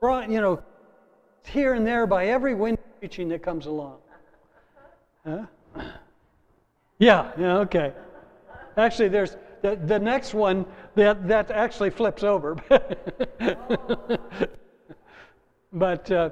[0.00, 0.62] brought, you know,
[1.46, 3.96] here and there by every wind preaching that comes along.
[5.26, 5.46] Huh?
[6.98, 7.92] Yeah, yeah, okay.
[8.76, 12.56] Actually, there's the, the next one that, that actually flips over.
[15.72, 16.30] but uh,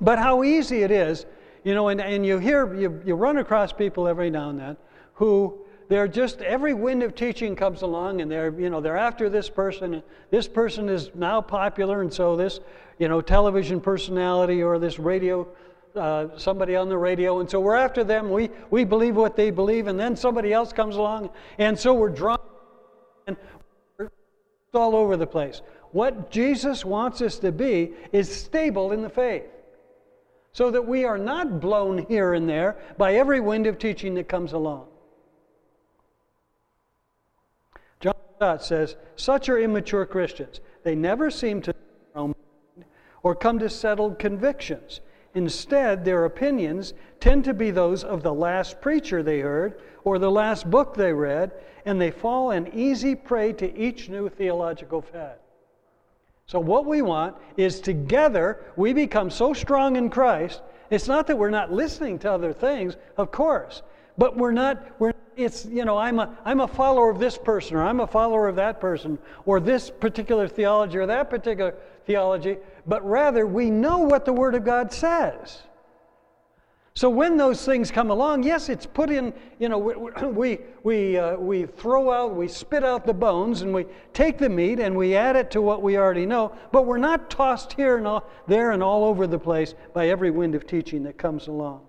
[0.00, 1.26] but how easy it is,
[1.64, 4.76] you know, and, and you hear, you, you run across people every now and then
[5.14, 9.28] who they're just, every wind of teaching comes along and they're, you know, they're after
[9.28, 9.94] this person.
[9.94, 12.60] And this person is now popular, and so this,
[12.98, 15.46] you know, television personality or this radio,
[15.94, 18.30] uh, somebody on the radio, and so we're after them.
[18.30, 22.10] We, we believe what they believe, and then somebody else comes along, and so we're
[22.10, 22.38] drawn
[23.26, 23.36] and
[23.98, 24.10] we're
[24.74, 25.62] all over the place.
[25.92, 29.44] What Jesus wants us to be is stable in the faith
[30.52, 34.26] so that we are not blown here and there by every wind of teaching that
[34.26, 34.86] comes along.
[38.00, 40.60] John Stott says, Such are immature Christians.
[40.82, 41.74] They never seem to
[43.22, 45.00] or come to settled convictions.
[45.34, 50.30] Instead, their opinions tend to be those of the last preacher they heard or the
[50.30, 51.50] last book they read,
[51.84, 55.38] and they fall an easy prey to each new theological fad.
[56.46, 60.62] So, what we want is together we become so strong in Christ.
[60.88, 63.82] It's not that we're not listening to other things, of course,
[64.18, 67.76] But we're not, we're, it's, you know, I'm a, I'm a follower of this person,
[67.76, 71.74] or I'm a follower of that person, or this particular theology, or that particular
[72.06, 72.56] theology,
[72.86, 75.62] but rather we know what the Word of God says.
[76.94, 81.18] So when those things come along, yes, it's put in, you know, we, we, we,
[81.18, 84.96] uh, we throw out, we spit out the bones, and we take the meat and
[84.96, 88.26] we add it to what we already know, but we're not tossed here and all,
[88.46, 91.82] there and all over the place by every wind of teaching that comes along.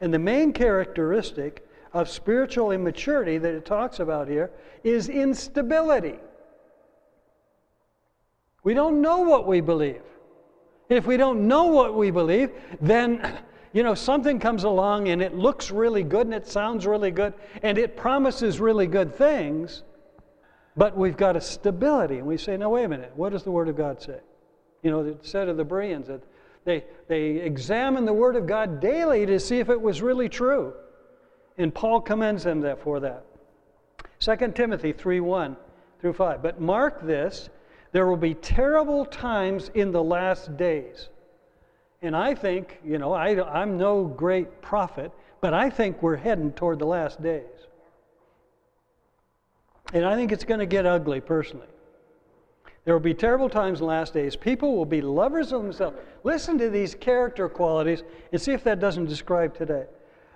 [0.00, 4.50] And the main characteristic of spiritual immaturity that it talks about here
[4.84, 6.18] is instability.
[8.62, 10.02] We don't know what we believe.
[10.88, 13.38] If we don't know what we believe, then
[13.72, 17.34] you know, something comes along and it looks really good and it sounds really good
[17.62, 19.84] and it promises really good things,
[20.76, 22.18] but we've got a stability.
[22.18, 24.18] And we say, no, wait a minute, what does the Word of God say?
[24.82, 26.22] You know, it said of the Bereans that
[26.64, 30.74] they, they examined the Word of God daily to see if it was really true.
[31.58, 33.24] And Paul commends them that for that.
[34.20, 35.56] 2 Timothy 3 1
[36.00, 36.42] through 5.
[36.42, 37.48] But mark this
[37.92, 41.08] there will be terrible times in the last days.
[42.02, 46.52] And I think, you know, I, I'm no great prophet, but I think we're heading
[46.52, 47.44] toward the last days.
[49.92, 51.66] And I think it's going to get ugly personally.
[52.84, 54.36] There will be terrible times in the last days.
[54.36, 55.98] People will be lovers of themselves.
[56.24, 58.02] Listen to these character qualities
[58.32, 59.86] and see if that doesn't describe today.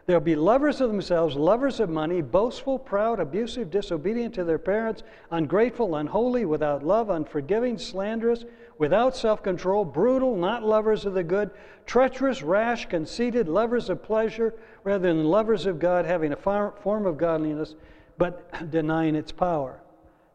[0.07, 5.03] They'll be lovers of themselves, lovers of money, boastful, proud, abusive, disobedient to their parents,
[5.31, 8.45] ungrateful, unholy, without love, unforgiving, slanderous,
[8.77, 11.51] without self control, brutal, not lovers of the good,
[11.87, 17.17] treacherous, rash, conceited, lovers of pleasure rather than lovers of God, having a form of
[17.17, 17.75] godliness,
[18.19, 19.81] but denying its power.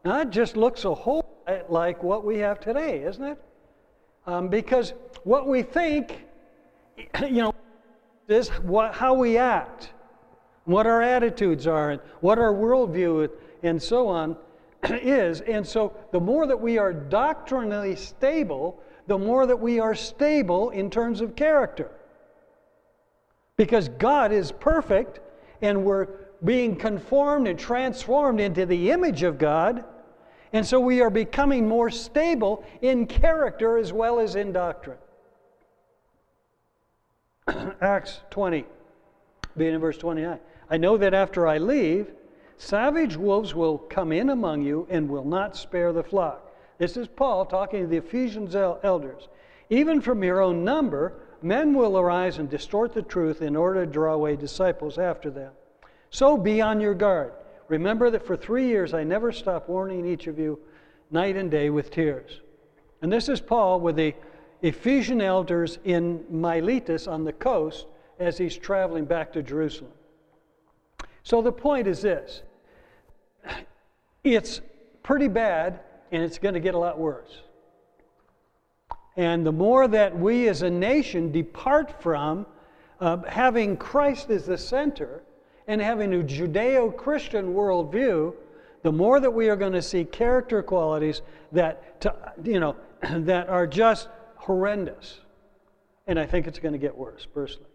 [0.04, 1.19] Now, that just looks a whole
[1.68, 3.38] like what we have today, isn't it?
[4.26, 4.92] Um, because
[5.24, 6.24] what we think,
[7.20, 7.54] you know,
[8.28, 9.92] is what, how we act,
[10.64, 13.28] what our attitudes are, and what our worldview
[13.62, 14.36] and so on
[14.84, 15.40] is.
[15.40, 20.70] And so the more that we are doctrinally stable, the more that we are stable
[20.70, 21.90] in terms of character.
[23.56, 25.20] Because God is perfect
[25.60, 26.06] and we're
[26.44, 29.84] being conformed and transformed into the image of God.
[30.52, 34.98] And so we are becoming more stable in character as well as in doctrine.
[37.80, 38.64] Acts 20,
[39.56, 40.38] being in verse 29.
[40.68, 42.12] I know that after I leave,
[42.56, 46.46] savage wolves will come in among you and will not spare the flock.
[46.78, 49.28] This is Paul talking to the Ephesians elders.
[49.68, 53.90] Even from your own number, men will arise and distort the truth in order to
[53.90, 55.52] draw away disciples after them.
[56.10, 57.32] So be on your guard.
[57.70, 60.58] Remember that for three years I never stopped warning each of you
[61.12, 62.40] night and day with tears.
[63.00, 64.12] And this is Paul with the
[64.60, 67.86] Ephesian elders in Miletus on the coast
[68.18, 69.92] as he's traveling back to Jerusalem.
[71.22, 72.42] So the point is this
[74.24, 74.60] it's
[75.04, 75.78] pretty bad
[76.10, 77.40] and it's going to get a lot worse.
[79.16, 82.46] And the more that we as a nation depart from
[82.98, 85.22] uh, having Christ as the center
[85.70, 88.34] and having a Judeo Christian worldview,
[88.82, 92.12] the more that we are going to see character qualities that, to,
[92.42, 92.74] you know,
[93.20, 95.20] that are just horrendous.
[96.08, 97.68] And I think it's going to get worse, personally.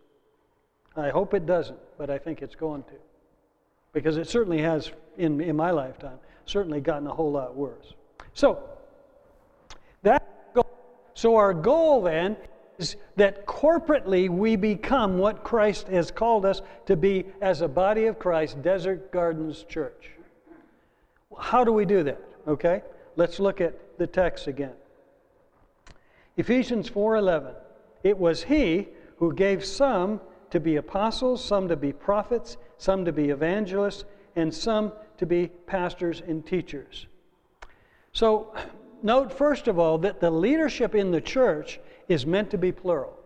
[0.98, 2.96] I hope it doesn't, but I think it's going to.
[3.94, 7.94] Because it certainly has, in, in my lifetime, certainly gotten a whole lot worse.
[8.34, 8.62] So,
[10.04, 10.22] that
[11.14, 12.36] so our goal then
[12.78, 18.06] is that corporately we become what Christ has called us to be as a body
[18.06, 20.12] of Christ, Desert Gardens Church.
[21.38, 22.22] How do we do that?
[22.48, 22.82] Okay?
[23.16, 24.74] Let's look at the text again.
[26.38, 27.56] Ephesians 4:11.
[28.04, 30.20] It was he who gave some
[30.52, 34.06] to be apostles, some to be prophets, some to be evangelists,
[34.36, 37.08] and some to be pastors and teachers.
[38.12, 38.54] So,
[39.02, 43.18] note first of all that the leadership in the church is meant to be plural.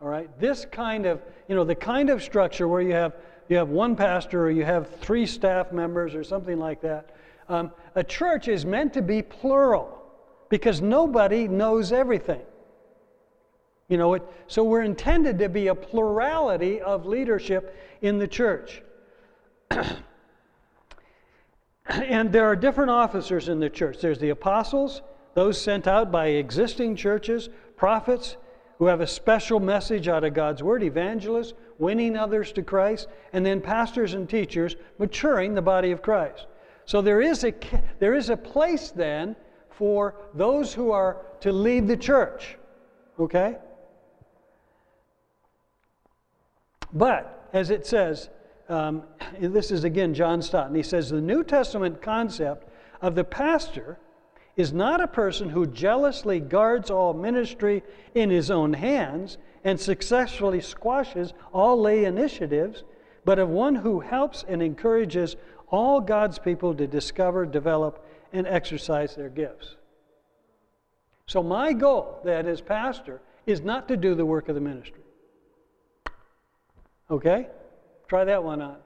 [0.00, 0.28] All right?
[0.38, 3.14] This kind of, you know, the kind of structure where you have
[3.48, 7.10] you have one pastor or you have three staff members or something like that.
[7.48, 10.02] Um, a church is meant to be plural
[10.48, 12.40] because nobody knows everything.
[13.88, 18.82] You know, it, so we're intended to be a plurality of leadership in the church.
[21.86, 23.98] and there are different officers in the church.
[24.00, 25.02] There's the apostles,
[25.34, 28.36] those sent out by existing churches, prophets
[28.78, 33.44] who have a special message out of God's word, evangelists, winning others to Christ, and
[33.44, 36.46] then pastors and teachers maturing the body of Christ.
[36.86, 37.54] So there is a,
[37.98, 39.36] there is a place then
[39.70, 42.56] for those who are to lead the church.
[43.18, 43.56] Okay?
[46.92, 48.28] But as it says,
[48.68, 49.02] um,
[49.40, 52.68] this is again John Stott, he says the New Testament concept
[53.00, 53.98] of the pastor
[54.56, 57.82] is not a person who jealously guards all ministry
[58.14, 62.84] in his own hands and successfully squashes all lay initiatives,
[63.24, 65.36] but of one who helps and encourages
[65.70, 69.76] all God's people to discover, develop, and exercise their gifts.
[71.26, 75.00] So, my goal, that as pastor, is not to do the work of the ministry.
[77.10, 77.48] Okay?
[78.08, 78.76] Try that one on.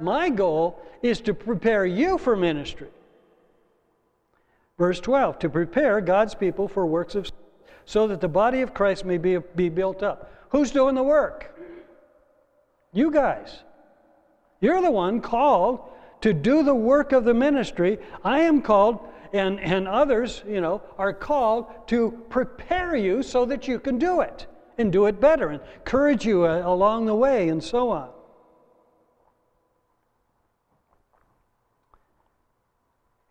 [0.00, 2.88] My goal is to prepare you for ministry.
[4.78, 7.30] Verse 12 to prepare God's people for works of
[7.84, 10.32] so that the body of Christ may be, be built up.
[10.50, 11.58] Who's doing the work?
[12.92, 13.62] You guys.
[14.60, 15.80] You're the one called
[16.20, 17.98] to do the work of the ministry.
[18.24, 19.00] I am called,
[19.32, 24.20] and, and others, you know, are called to prepare you so that you can do
[24.20, 24.46] it
[24.78, 28.10] and do it better and encourage you uh, along the way and so on.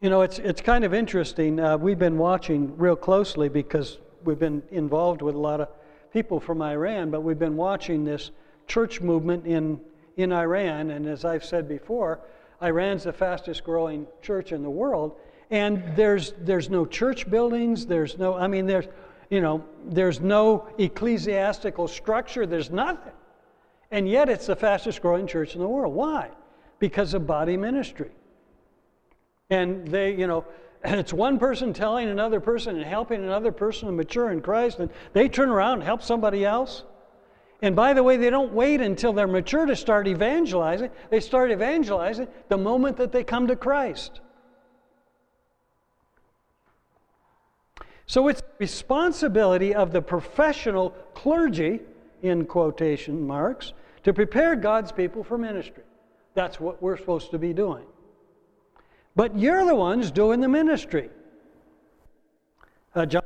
[0.01, 1.59] You know, it's, it's kind of interesting.
[1.59, 5.67] Uh, we've been watching real closely because we've been involved with a lot of
[6.11, 8.31] people from Iran, but we've been watching this
[8.65, 9.79] church movement in,
[10.17, 10.89] in Iran.
[10.89, 12.19] And as I've said before,
[12.63, 15.17] Iran's the fastest growing church in the world.
[15.51, 18.87] And there's, there's no church buildings, there's no, I mean, there's,
[19.29, 23.13] you know, there's no ecclesiastical structure, there's nothing.
[23.91, 25.93] And yet it's the fastest growing church in the world.
[25.93, 26.31] Why?
[26.79, 28.09] Because of body ministry.
[29.51, 30.45] And they, you know,
[30.83, 34.89] it's one person telling another person and helping another person to mature in Christ, and
[35.13, 36.83] they turn around and help somebody else.
[37.61, 40.89] And by the way, they don't wait until they're mature to start evangelizing.
[41.11, 44.19] They start evangelizing the moment that they come to Christ.
[48.07, 51.81] So it's responsibility of the professional clergy,
[52.23, 53.73] in quotation marks,
[54.03, 55.83] to prepare God's people for ministry.
[56.33, 57.85] That's what we're supposed to be doing.
[59.15, 61.09] But you're the ones doing the ministry.
[62.95, 63.23] Uh, John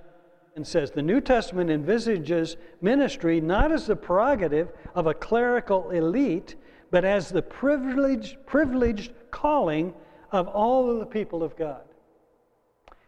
[0.63, 6.55] says the New Testament envisages ministry not as the prerogative of a clerical elite,
[6.91, 9.93] but as the privileged, privileged calling
[10.31, 11.81] of all of the people of God.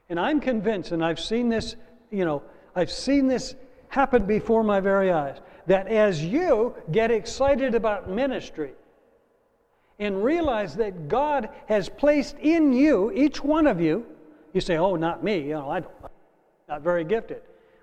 [0.09, 1.75] And I'm convinced, and I've seen this,
[2.11, 2.43] you know,
[2.75, 3.55] I've seen this
[3.89, 8.71] happen before my very eyes, that as you get excited about ministry,
[9.99, 14.05] and realize that God has placed in you, each one of you,
[14.53, 15.85] you say, oh, not me, you know, I'm
[16.67, 17.41] not very gifted.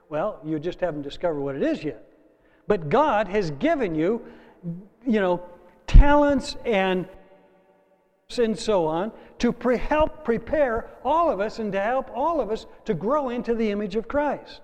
[0.09, 2.05] Well, you just haven't discovered what it is yet.
[2.67, 4.25] But God has given you,
[5.07, 5.43] you know,
[5.87, 7.09] talents and
[8.39, 12.51] and so on to pre- help prepare all of us and to help all of
[12.51, 14.61] us to grow into the image of Christ.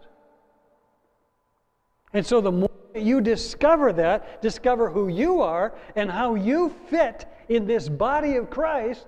[2.13, 7.27] And so the more you discover that, discover who you are and how you fit
[7.51, 9.07] in this body of Christ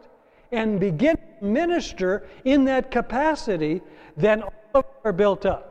[0.50, 3.80] and begin to minister in that capacity,
[4.16, 5.68] then all of are built up.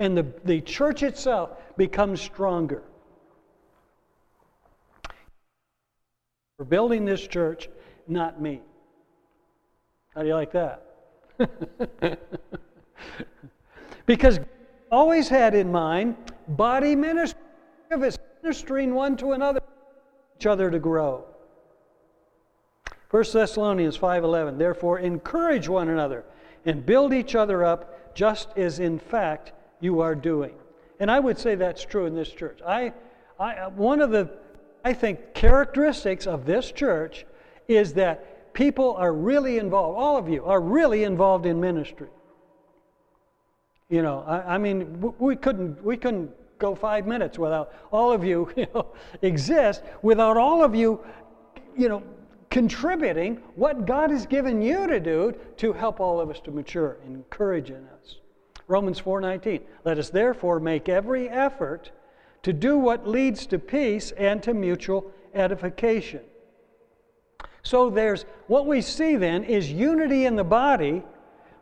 [0.00, 2.82] And the, the church itself becomes stronger.
[6.58, 7.70] We're building this church,
[8.08, 8.60] not me.
[10.14, 10.86] How do you like that?
[14.06, 14.40] because
[14.90, 16.16] always had in mind
[16.48, 17.40] body ministry
[17.92, 18.02] of
[18.42, 19.60] ministering one to another,
[20.36, 21.24] each other to grow.
[23.10, 26.24] 1 Thessalonians 5:11 Therefore encourage one another
[26.64, 30.54] and build each other up just as in fact you are doing.
[31.00, 32.60] And I would say that's true in this church.
[32.66, 32.92] I,
[33.38, 34.30] I one of the
[34.84, 37.26] I think characteristics of this church
[37.68, 39.98] is that people are really involved.
[39.98, 42.08] All of you are really involved in ministry.
[43.88, 48.22] You know, I, I mean, we couldn't we couldn't go five minutes without all of
[48.22, 48.86] you, you know,
[49.22, 51.00] exist without all of you,
[51.76, 52.02] you know,
[52.50, 56.98] contributing what God has given you to do to help all of us to mature,
[57.06, 58.18] encouraging us.
[58.66, 59.62] Romans 4:19.
[59.84, 61.92] Let us therefore make every effort
[62.42, 66.20] to do what leads to peace and to mutual edification.
[67.62, 71.02] So there's what we see then is unity in the body,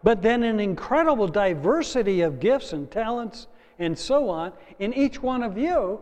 [0.03, 5.43] but then an incredible diversity of gifts and talents and so on in each one
[5.43, 6.01] of you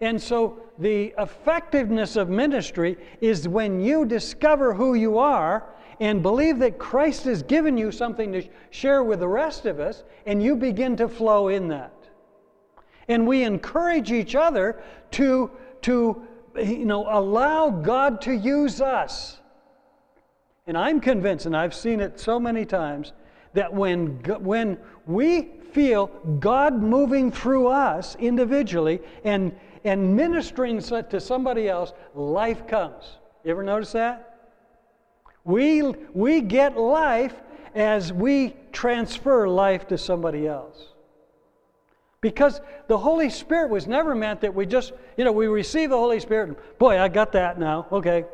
[0.00, 5.68] and so the effectiveness of ministry is when you discover who you are
[6.00, 10.02] and believe that Christ has given you something to share with the rest of us,
[10.24, 11.92] and you begin to flow in that.
[13.08, 14.82] And we encourage each other
[15.12, 15.50] to,
[15.82, 16.26] to
[16.56, 19.40] you know, allow God to use us.
[20.66, 23.12] And I'm convinced, and I've seen it so many times,
[23.52, 26.06] that when, when we feel
[26.38, 29.52] God moving through us individually and,
[29.84, 33.18] and ministering to somebody else, life comes.
[33.44, 34.26] You ever notice that?
[35.44, 37.34] We, we get life
[37.74, 40.88] as we transfer life to somebody else.
[42.20, 45.96] Because the Holy Spirit was never meant that we just, you know, we receive the
[45.96, 47.86] Holy Spirit and, boy, I got that now.
[47.90, 48.26] Okay,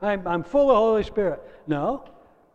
[0.00, 1.42] I'm, I'm full of Holy Spirit.
[1.66, 2.04] No,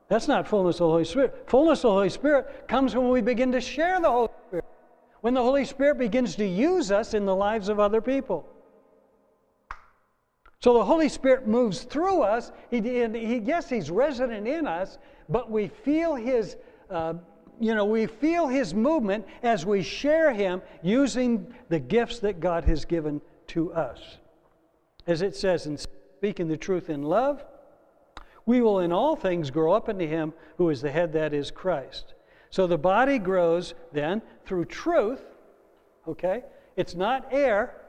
[0.08, 1.44] that's not fullness of the Holy Spirit.
[1.48, 4.63] Fullness of the Holy Spirit comes when we begin to share the Holy Spirit,
[5.24, 8.46] when the Holy Spirit begins to use us in the lives of other people.
[10.60, 12.52] So the Holy Spirit moves through us.
[12.70, 14.98] He, he, yes, He's resident in us,
[15.30, 16.58] but we feel His,
[16.90, 17.14] uh,
[17.58, 22.66] you know, we feel His movement as we share Him using the gifts that God
[22.66, 24.18] has given to us.
[25.08, 27.46] As it says in speaking the truth in love,
[28.46, 31.50] we will in all things grow up into Him who is the head, that is
[31.50, 32.14] Christ.
[32.54, 35.24] So the body grows then through truth,
[36.08, 36.44] okay?
[36.76, 37.82] It's not air,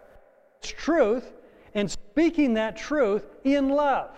[0.58, 1.34] it's truth,
[1.74, 4.16] and speaking that truth in love.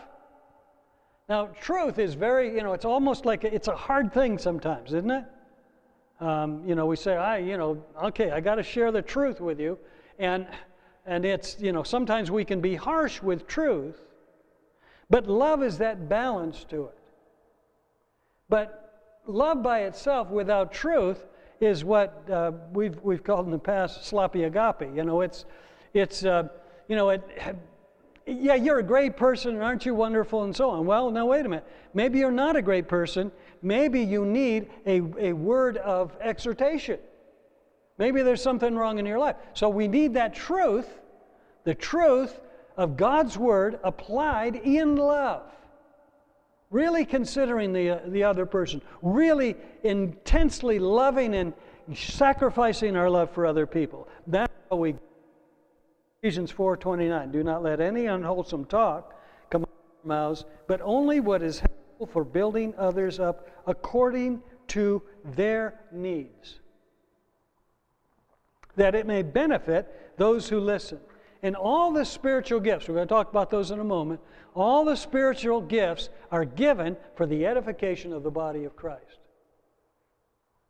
[1.29, 4.93] Now, truth is very, you know, it's almost like a, it's a hard thing sometimes,
[4.93, 5.25] isn't it?
[6.21, 9.41] Um, you know, we say, I, you know, okay, I got to share the truth
[9.41, 9.77] with you,
[10.21, 10.47] and
[11.07, 13.99] and it's, you know, sometimes we can be harsh with truth,
[15.11, 16.99] but love is that balance to it.
[18.49, 18.86] But
[19.27, 21.25] love by itself without truth
[21.61, 24.95] is what uh, we've, we've called in the past sloppy agape.
[24.95, 25.45] You know, it's,
[25.95, 26.49] it's uh,
[26.89, 27.23] you know, it,
[28.27, 30.85] yeah, you're a great person, aren't you wonderful, and so on.
[30.85, 31.67] Well, now, wait a minute.
[31.95, 33.31] Maybe you're not a great person.
[33.63, 36.99] Maybe you need a, a word of exhortation.
[37.99, 39.37] Maybe there's something wrong in your life.
[39.55, 40.89] So we need that truth,
[41.65, 42.41] the truth
[42.77, 45.43] of God's word applied in love.
[46.71, 51.53] Really considering the, uh, the other person, really intensely loving and
[51.95, 54.09] sacrificing our love for other people.
[54.27, 54.97] That's how we
[56.23, 59.15] Ephesians 4:29 Do not let any unwholesome talk
[59.49, 64.43] come out of your mouths, but only what is helpful for building others up according
[64.69, 66.59] to their needs
[68.77, 71.01] that it may benefit those who listen.
[71.43, 74.21] And all the spiritual gifts, we're going to talk about those in a moment,
[74.57, 79.19] all the spiritual gifts are given for the edification of the body of Christ.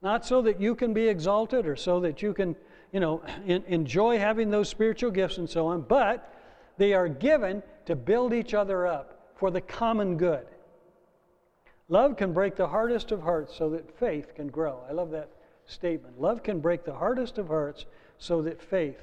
[0.02, 2.56] Not so that you can be exalted or so that you can,
[2.92, 6.34] you know, in, enjoy having those spiritual gifts and so on, but
[6.76, 10.46] they are given to build each other up for the common good.
[11.88, 14.80] Love can break the hardest of hearts so that faith can grow.
[14.88, 15.30] I love that
[15.66, 16.20] statement.
[16.20, 17.86] Love can break the hardest of hearts
[18.18, 18.98] so that faith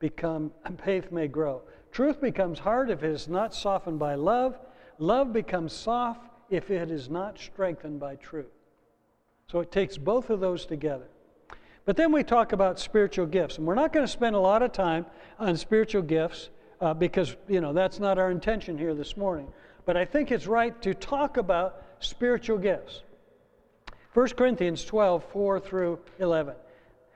[0.00, 0.50] become
[0.84, 1.62] faith may grow.
[1.92, 4.58] Truth becomes hard if it is not softened by love.
[4.98, 8.52] Love becomes soft if it is not strengthened by truth.
[9.50, 11.08] So it takes both of those together.
[11.84, 14.62] But then we talk about spiritual gifts, and we're not going to spend a lot
[14.62, 15.06] of time
[15.38, 19.48] on spiritual gifts uh, because you know that's not our intention here this morning.
[19.86, 23.02] But I think it's right to talk about spiritual gifts.
[24.14, 26.54] 1 Corinthians 12, 4 through 11.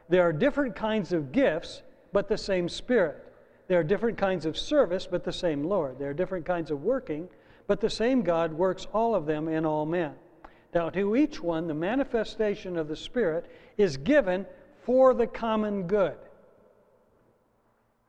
[0.09, 3.24] There are different kinds of gifts, but the same Spirit.
[3.67, 5.99] There are different kinds of service, but the same Lord.
[5.99, 7.29] There are different kinds of working,
[7.67, 10.15] but the same God works all of them in all men.
[10.75, 14.45] Now, to each one, the manifestation of the Spirit is given
[14.83, 16.17] for the common good.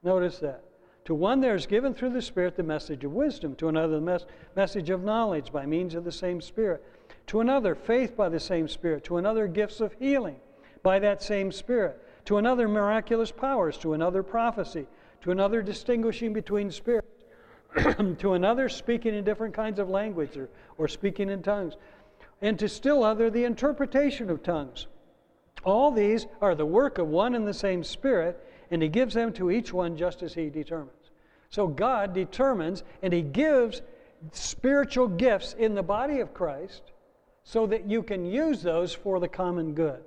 [0.04, 0.64] Notice that.
[1.06, 4.02] To one, there is given through the Spirit the message of wisdom, to another, the
[4.02, 4.26] mes-
[4.56, 6.84] message of knowledge by means of the same Spirit
[7.28, 9.04] to another, faith by the same Spirit.
[9.06, 10.38] To another, gifts of healing
[10.84, 12.02] by that same Spirit.
[12.26, 13.78] To another, miraculous powers.
[13.80, 14.88] To another, prophecy.
[15.26, 17.26] To another, distinguishing between spirits.
[18.20, 21.74] to another, speaking in different kinds of language or, or speaking in tongues.
[22.44, 24.86] And to still other, the interpretation of tongues.
[25.64, 29.34] All these are the work of one and the same Spirit, and He gives them
[29.34, 31.10] to each one just as He determines.
[31.50, 33.82] So God determines and He gives
[34.32, 36.84] spiritual gifts in the body of Christ
[37.44, 40.04] so that you can use those for the common good.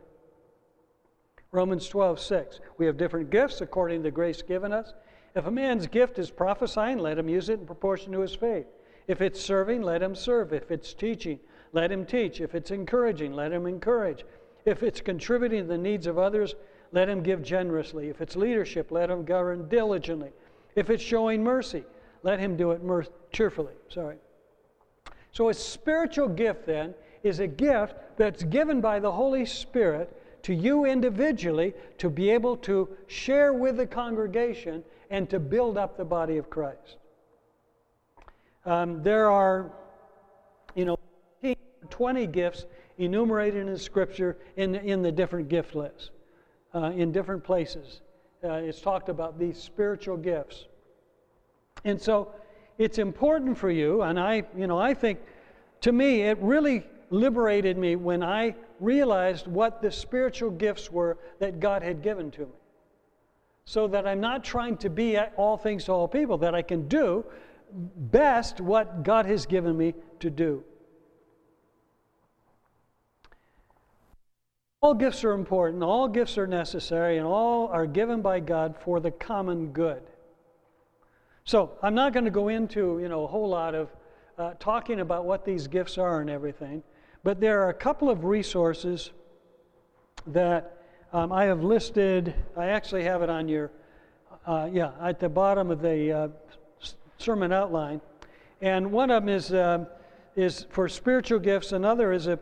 [1.51, 2.61] Romans 12, 6.
[2.77, 4.93] We have different gifts according to the grace given us.
[5.39, 8.67] If a man's gift is prophesying, let him use it in proportion to his faith.
[9.07, 10.53] If it's serving, let him serve.
[10.53, 11.39] If it's teaching,
[11.73, 12.41] let him teach.
[12.41, 14.25] If it's encouraging, let him encourage.
[14.65, 16.57] If it's contributing to the needs of others,
[16.91, 18.09] let him give generously.
[18.09, 20.33] If it's leadership, let him govern diligently.
[20.75, 21.85] If it's showing mercy,
[22.25, 22.83] let him do it
[23.31, 23.75] cheerfully.
[23.89, 24.17] Sorry.
[25.31, 30.13] So a spiritual gift then is a gift that's given by the Holy Spirit
[30.43, 35.97] to you individually to be able to share with the congregation and to build up
[35.97, 36.97] the body of Christ.
[38.67, 39.73] Um, there are,
[40.75, 40.99] you know,
[41.91, 42.67] 20 gifts
[42.99, 46.11] enumerated in Scripture in, in the different gift lists,
[46.75, 48.03] uh, in different places.
[48.45, 50.67] Uh, it's talked about these spiritual gifts.
[51.85, 52.33] And so
[52.77, 55.19] it's important for you, and I, you know, I think
[55.81, 61.61] to me it really liberated me when I realized what the spiritual gifts were that
[61.61, 62.53] God had given to me.
[63.69, 66.89] So that I'm not trying to be all things to all people, that I can
[66.89, 67.23] do
[67.71, 70.65] best what God has given me to do.
[74.81, 79.01] All gifts are important, all gifts are necessary, and all are given by God for
[79.01, 80.01] the common good.
[81.45, 83.91] So I'm not going to go into you know a whole lot of
[84.39, 86.83] uh, talking about what these gifts are and everything,
[87.23, 89.11] but there are a couple of resources
[90.27, 90.78] that
[91.13, 92.35] um, I have listed.
[92.57, 93.71] I actually have it on your
[94.47, 96.29] uh, yeah at the bottom of the uh,
[97.19, 98.01] sermon outline,
[98.61, 99.87] and one of them is um,
[100.37, 101.73] is for spiritual gifts.
[101.73, 102.39] Another is a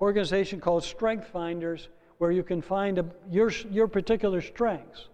[0.00, 1.88] organization called Strength Finders,
[2.18, 5.08] where you can find a, your, your particular strengths.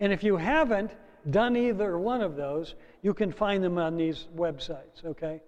[0.00, 0.90] And if you haven't
[1.30, 5.40] done either one of those, you can find them on these websites, okay?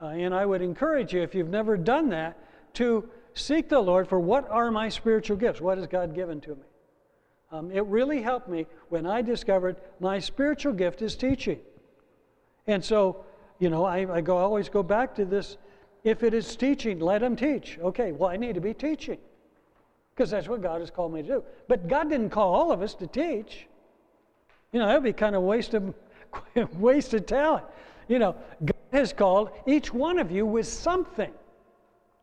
[0.00, 2.38] Uh, and I would encourage you, if you've never done that,
[2.74, 5.60] to seek the Lord for what are my spiritual gifts?
[5.60, 6.62] What has God given to me?
[7.52, 11.60] Um, it really helped me when I discovered my spiritual gift is teaching.
[12.66, 13.24] And so,
[13.58, 15.56] you know, I, I go, always go back to this
[16.02, 17.78] if it is teaching, let him teach.
[17.78, 19.18] Okay, well, I need to be teaching
[20.14, 21.44] because that's what God has called me to do.
[21.66, 23.66] But God didn't call all of us to teach.
[24.72, 25.94] You know, that would be kind of waste of,
[26.78, 27.64] wasted talent.
[28.08, 31.32] You know, God has called each one of you with something,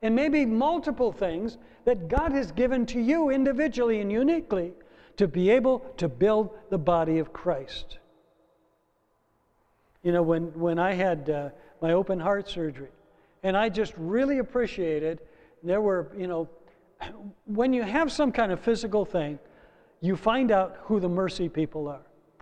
[0.01, 4.73] and maybe multiple things that God has given to you individually and uniquely
[5.17, 7.99] to be able to build the body of Christ.
[10.03, 11.49] You know, when, when I had uh,
[11.81, 12.89] my open heart surgery,
[13.43, 15.21] and I just really appreciated
[15.63, 16.49] there were, you know,
[17.45, 19.37] when you have some kind of physical thing,
[19.99, 22.01] you find out who the mercy people are.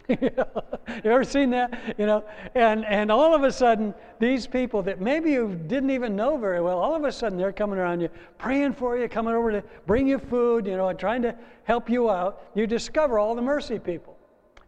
[0.22, 1.95] you ever seen that?
[1.97, 2.24] You know,
[2.55, 6.62] and and all of a sudden, these people that maybe you didn't even know very
[6.62, 9.64] well, all of a sudden they're coming around you, praying for you, coming over to
[9.86, 12.41] bring you food, you know, trying to help you out.
[12.55, 14.18] You discover all the mercy people,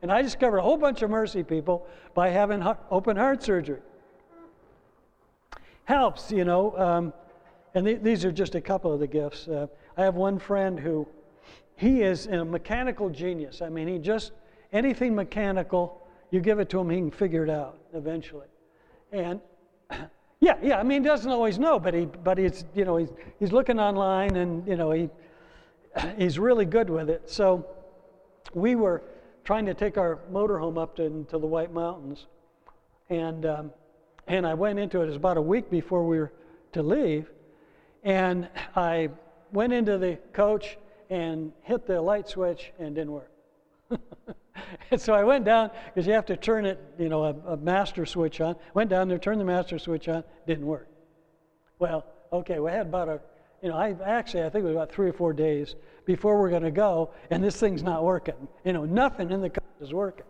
[0.02, 3.80] and I discovered a whole bunch of mercy people by having open heart surgery
[5.86, 6.78] helps, you know.
[6.78, 7.14] Um,
[7.74, 9.48] and th- these are just a couple of the gifts.
[9.48, 9.68] Uh,
[9.98, 11.08] I have one friend who,
[11.76, 13.62] he is a mechanical genius.
[13.62, 14.32] I mean, he just,
[14.72, 18.48] anything mechanical, you give it to him, he can figure it out eventually.
[19.12, 19.40] And
[20.40, 23.10] yeah, yeah, I mean, he doesn't always know, but, he, but he's, you know, he's,
[23.40, 25.10] he's looking online and, you know, he,
[26.18, 27.30] he's really good with it.
[27.30, 27.66] So
[28.54, 29.04] we were
[29.44, 32.28] trying to take our motorhome up to, to the White Mountains.
[33.10, 33.72] And um,
[34.28, 36.32] and I went into it, it was about a week before we were
[36.74, 37.30] to leave.
[38.04, 39.10] And I
[39.52, 40.78] went into the coach
[41.10, 43.32] and hit the light switch and didn't work.
[44.92, 47.58] and so I went down because you have to turn it, you know, a, a,
[47.58, 48.56] master switch on.
[48.74, 50.88] Went down there, turned the master switch on, didn't work.
[51.80, 53.22] Well, okay, we had about a,
[53.62, 56.50] you know, I actually I think it was about three or four days before we're
[56.50, 58.48] going to go, and this thing's not working.
[58.66, 60.26] You know, nothing in the car is working.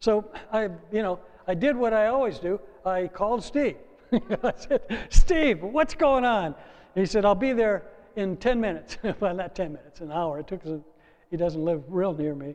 [0.00, 2.60] So I, you know, I did what I always do.
[2.84, 3.76] I called Steve.
[4.12, 6.54] I said, Steve, what's going on?
[6.94, 7.84] He said, I'll be there
[8.16, 8.98] in 10 minutes.
[9.20, 10.38] well, not 10 minutes, an hour.
[10.38, 10.80] It took, a,
[11.30, 12.54] he doesn't live real near me.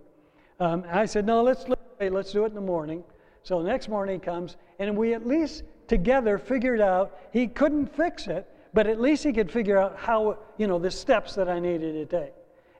[0.60, 1.66] Um, I said, no, let's,
[2.00, 3.04] let's do it in the morning.
[3.44, 7.96] So the next morning he comes, and we at least together figured out he couldn't
[7.96, 11.50] fix it, but at least he could figure out how, you know, the steps that
[11.50, 12.34] I needed to take.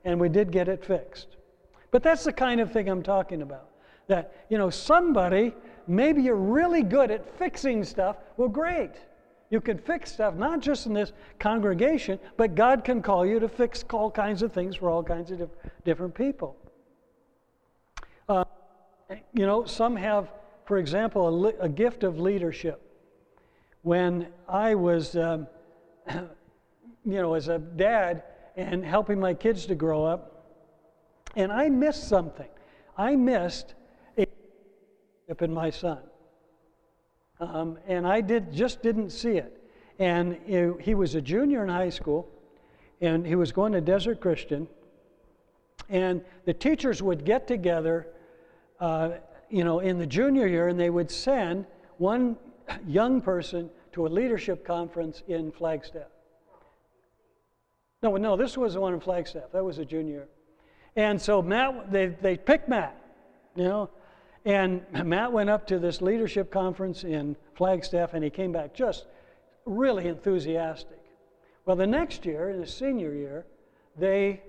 [0.04, 1.36] And we did get it fixed.
[1.90, 3.68] But that's the kind of thing I'm talking about.
[4.06, 5.54] That, you know, somebody
[5.86, 8.16] maybe you're really good at fixing stuff.
[8.36, 8.92] Well, great.
[9.50, 13.48] You can fix stuff, not just in this congregation, but God can call you to
[13.48, 15.50] fix all kinds of things for all kinds of
[15.84, 16.56] different people.
[18.30, 18.44] Uh,
[19.34, 20.30] you know, some have,
[20.64, 22.80] for example, a, li- a, gift of leadership.
[23.82, 25.48] When I was, um,
[26.08, 26.28] you
[27.04, 28.22] know, as a dad
[28.54, 30.46] and helping my kids to grow up,
[31.34, 32.46] and I missed something.
[32.96, 33.74] I missed
[34.16, 34.26] a
[35.40, 35.98] in my son.
[37.40, 39.60] Um, and I did just didn't see it.
[39.98, 40.38] And
[40.80, 42.28] he was a junior in high school,
[43.00, 44.68] and he was going to Desert Christian.
[45.88, 48.06] And the teachers would get together,
[48.80, 49.10] uh,
[49.48, 51.66] you know, in the junior year, and they would send
[51.98, 52.36] one
[52.86, 56.08] young person to a leadership conference in Flagstaff.
[58.02, 59.52] No, no, this was the one in Flagstaff.
[59.52, 60.28] That was a junior.
[60.96, 62.96] And so Matt, they, they picked Matt,
[63.54, 63.90] you know,
[64.44, 69.06] and Matt went up to this leadership conference in Flagstaff and he came back just
[69.66, 70.98] really enthusiastic.
[71.66, 73.46] Well, the next year, in his senior year,
[73.96, 74.42] they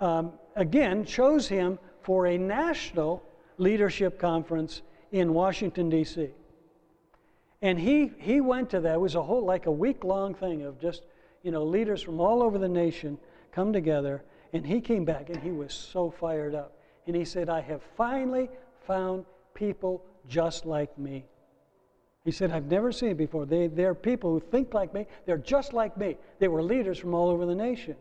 [0.00, 3.22] um, again chose him for a national
[3.58, 4.82] leadership conference
[5.12, 6.30] in Washington, D.C.
[7.62, 8.94] And he, he went to that.
[8.94, 11.02] It was a whole, like a week long thing of just,
[11.42, 13.18] you know, leaders from all over the nation
[13.52, 14.22] come together.
[14.52, 16.76] And he came back and he was so fired up.
[17.06, 18.50] And he said, I have finally
[18.86, 21.24] found people just like me.
[22.24, 23.46] He said, I've never seen it before.
[23.46, 25.06] They, they're people who think like me.
[25.26, 26.16] They're just like me.
[26.40, 27.94] They were leaders from all over the nation.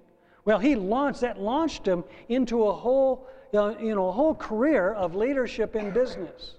[0.46, 4.93] Well, he launched, that launched him into a whole, uh, you know, a whole career
[4.93, 6.54] of leadership in business.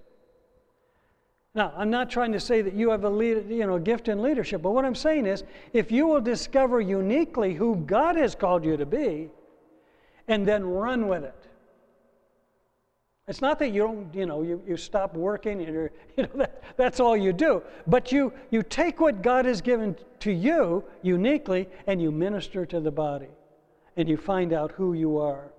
[1.54, 4.20] Now, I'm not trying to say that you have a lead, you know, gift in
[4.20, 8.64] leadership, but what I'm saying is if you will discover uniquely who God has called
[8.64, 9.30] you to be
[10.28, 11.46] and then run with it,
[13.28, 16.62] it's not that you don't, you know, you, you stop working and you know, that,
[16.76, 17.62] that's all you do.
[17.86, 22.80] But you, you take what God has given to you uniquely and you minister to
[22.80, 23.28] the body
[23.96, 25.50] and you find out who you are.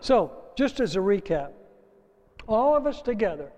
[0.00, 1.50] So, just as a recap,
[2.48, 3.52] all of us together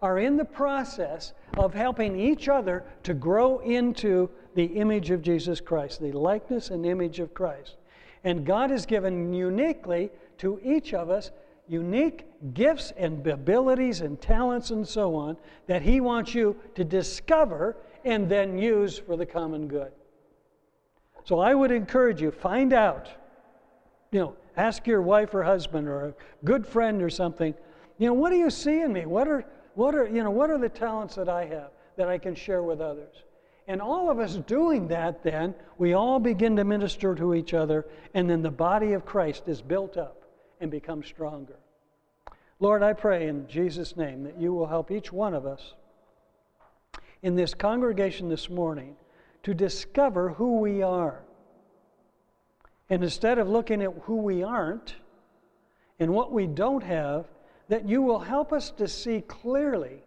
[0.00, 5.60] are in the process of helping each other to grow into the image of Jesus
[5.60, 7.76] Christ, the likeness and image of Christ.
[8.24, 11.30] And God has given uniquely to each of us
[11.68, 12.24] unique
[12.54, 15.36] gifts and abilities and talents and so on
[15.66, 19.92] that He wants you to discover and then use for the common good.
[21.24, 23.08] So I would encourage you, find out.
[24.10, 27.54] You know, ask your wife or husband or a good friend or something,
[27.98, 29.06] you know, what do you see in me?
[29.06, 29.44] What are,
[29.74, 32.62] what are, you know, what are the talents that I have that I can share
[32.62, 33.14] with others?
[33.66, 37.86] And all of us doing that, then, we all begin to minister to each other,
[38.14, 40.22] and then the body of Christ is built up
[40.60, 41.56] and become stronger.
[42.60, 45.74] Lord, I pray in Jesus' name that you will help each one of us
[47.22, 48.96] in this congregation this morning
[49.42, 51.20] to discover who we are.
[52.90, 54.96] And instead of looking at who we aren't
[55.98, 57.26] and what we don't have,
[57.68, 60.02] that you will help us to see clearly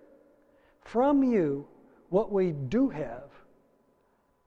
[0.81, 1.67] from you
[2.09, 3.23] what we do have.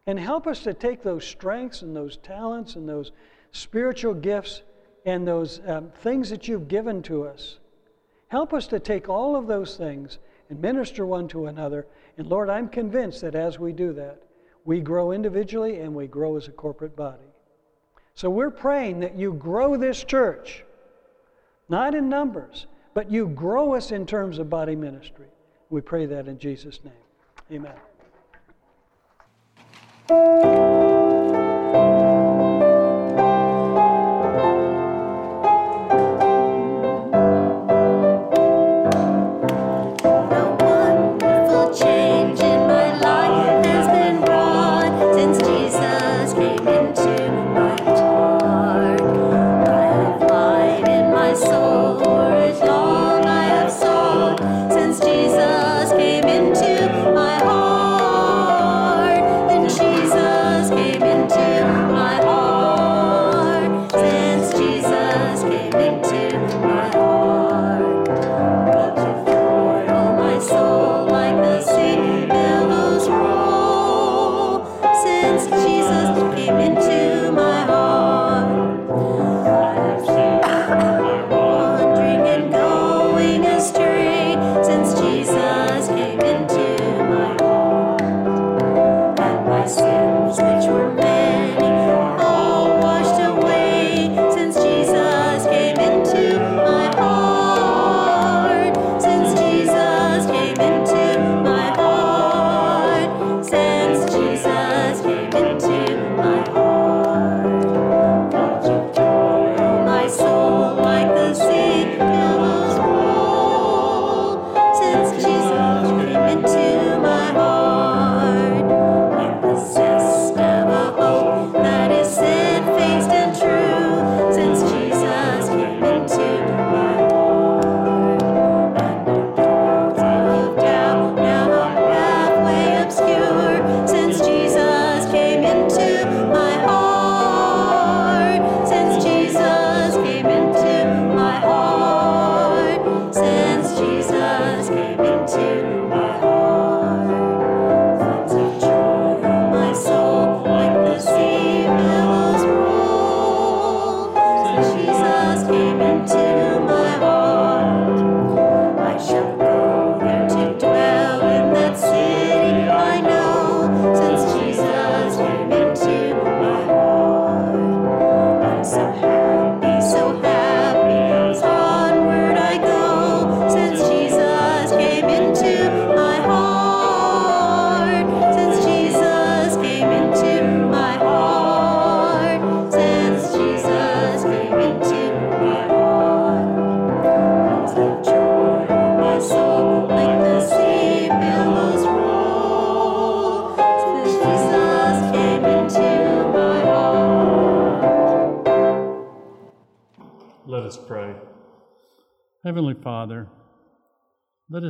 [0.07, 3.13] And help us to take those strengths and those talents and those
[3.53, 4.63] spiritual gifts
[5.07, 7.59] and those um, things that you've given to us.
[8.29, 10.19] Help us to take all of those things
[10.51, 11.87] and minister one to another.
[12.19, 14.23] And Lord, I'm convinced that as we do that,
[14.65, 17.34] we grow individually and we grow as a corporate body.
[18.15, 20.65] So we're praying that you grow this church,
[21.69, 25.27] not in numbers, but you grow us in terms of body ministry.
[25.71, 26.93] We pray that in Jesus' name.
[27.51, 27.75] Amen.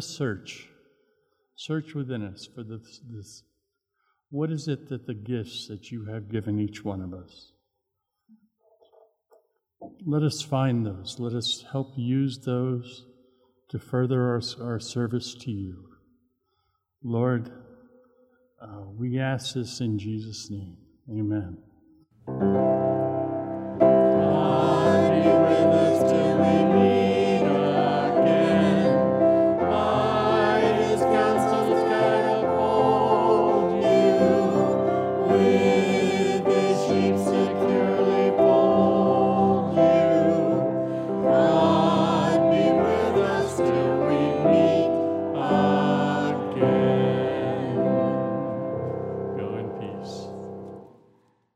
[0.04, 0.68] Search.
[1.56, 3.42] Search within us for this, this.
[4.30, 7.52] What is it that the gifts that you have given each one of us?
[10.06, 11.16] Let us find those.
[11.18, 13.06] Let us help use those
[13.70, 15.84] to further our, our service to you.
[17.02, 17.50] Lord,
[18.60, 20.76] uh, we ask this in Jesus' name.
[21.10, 21.58] Amen.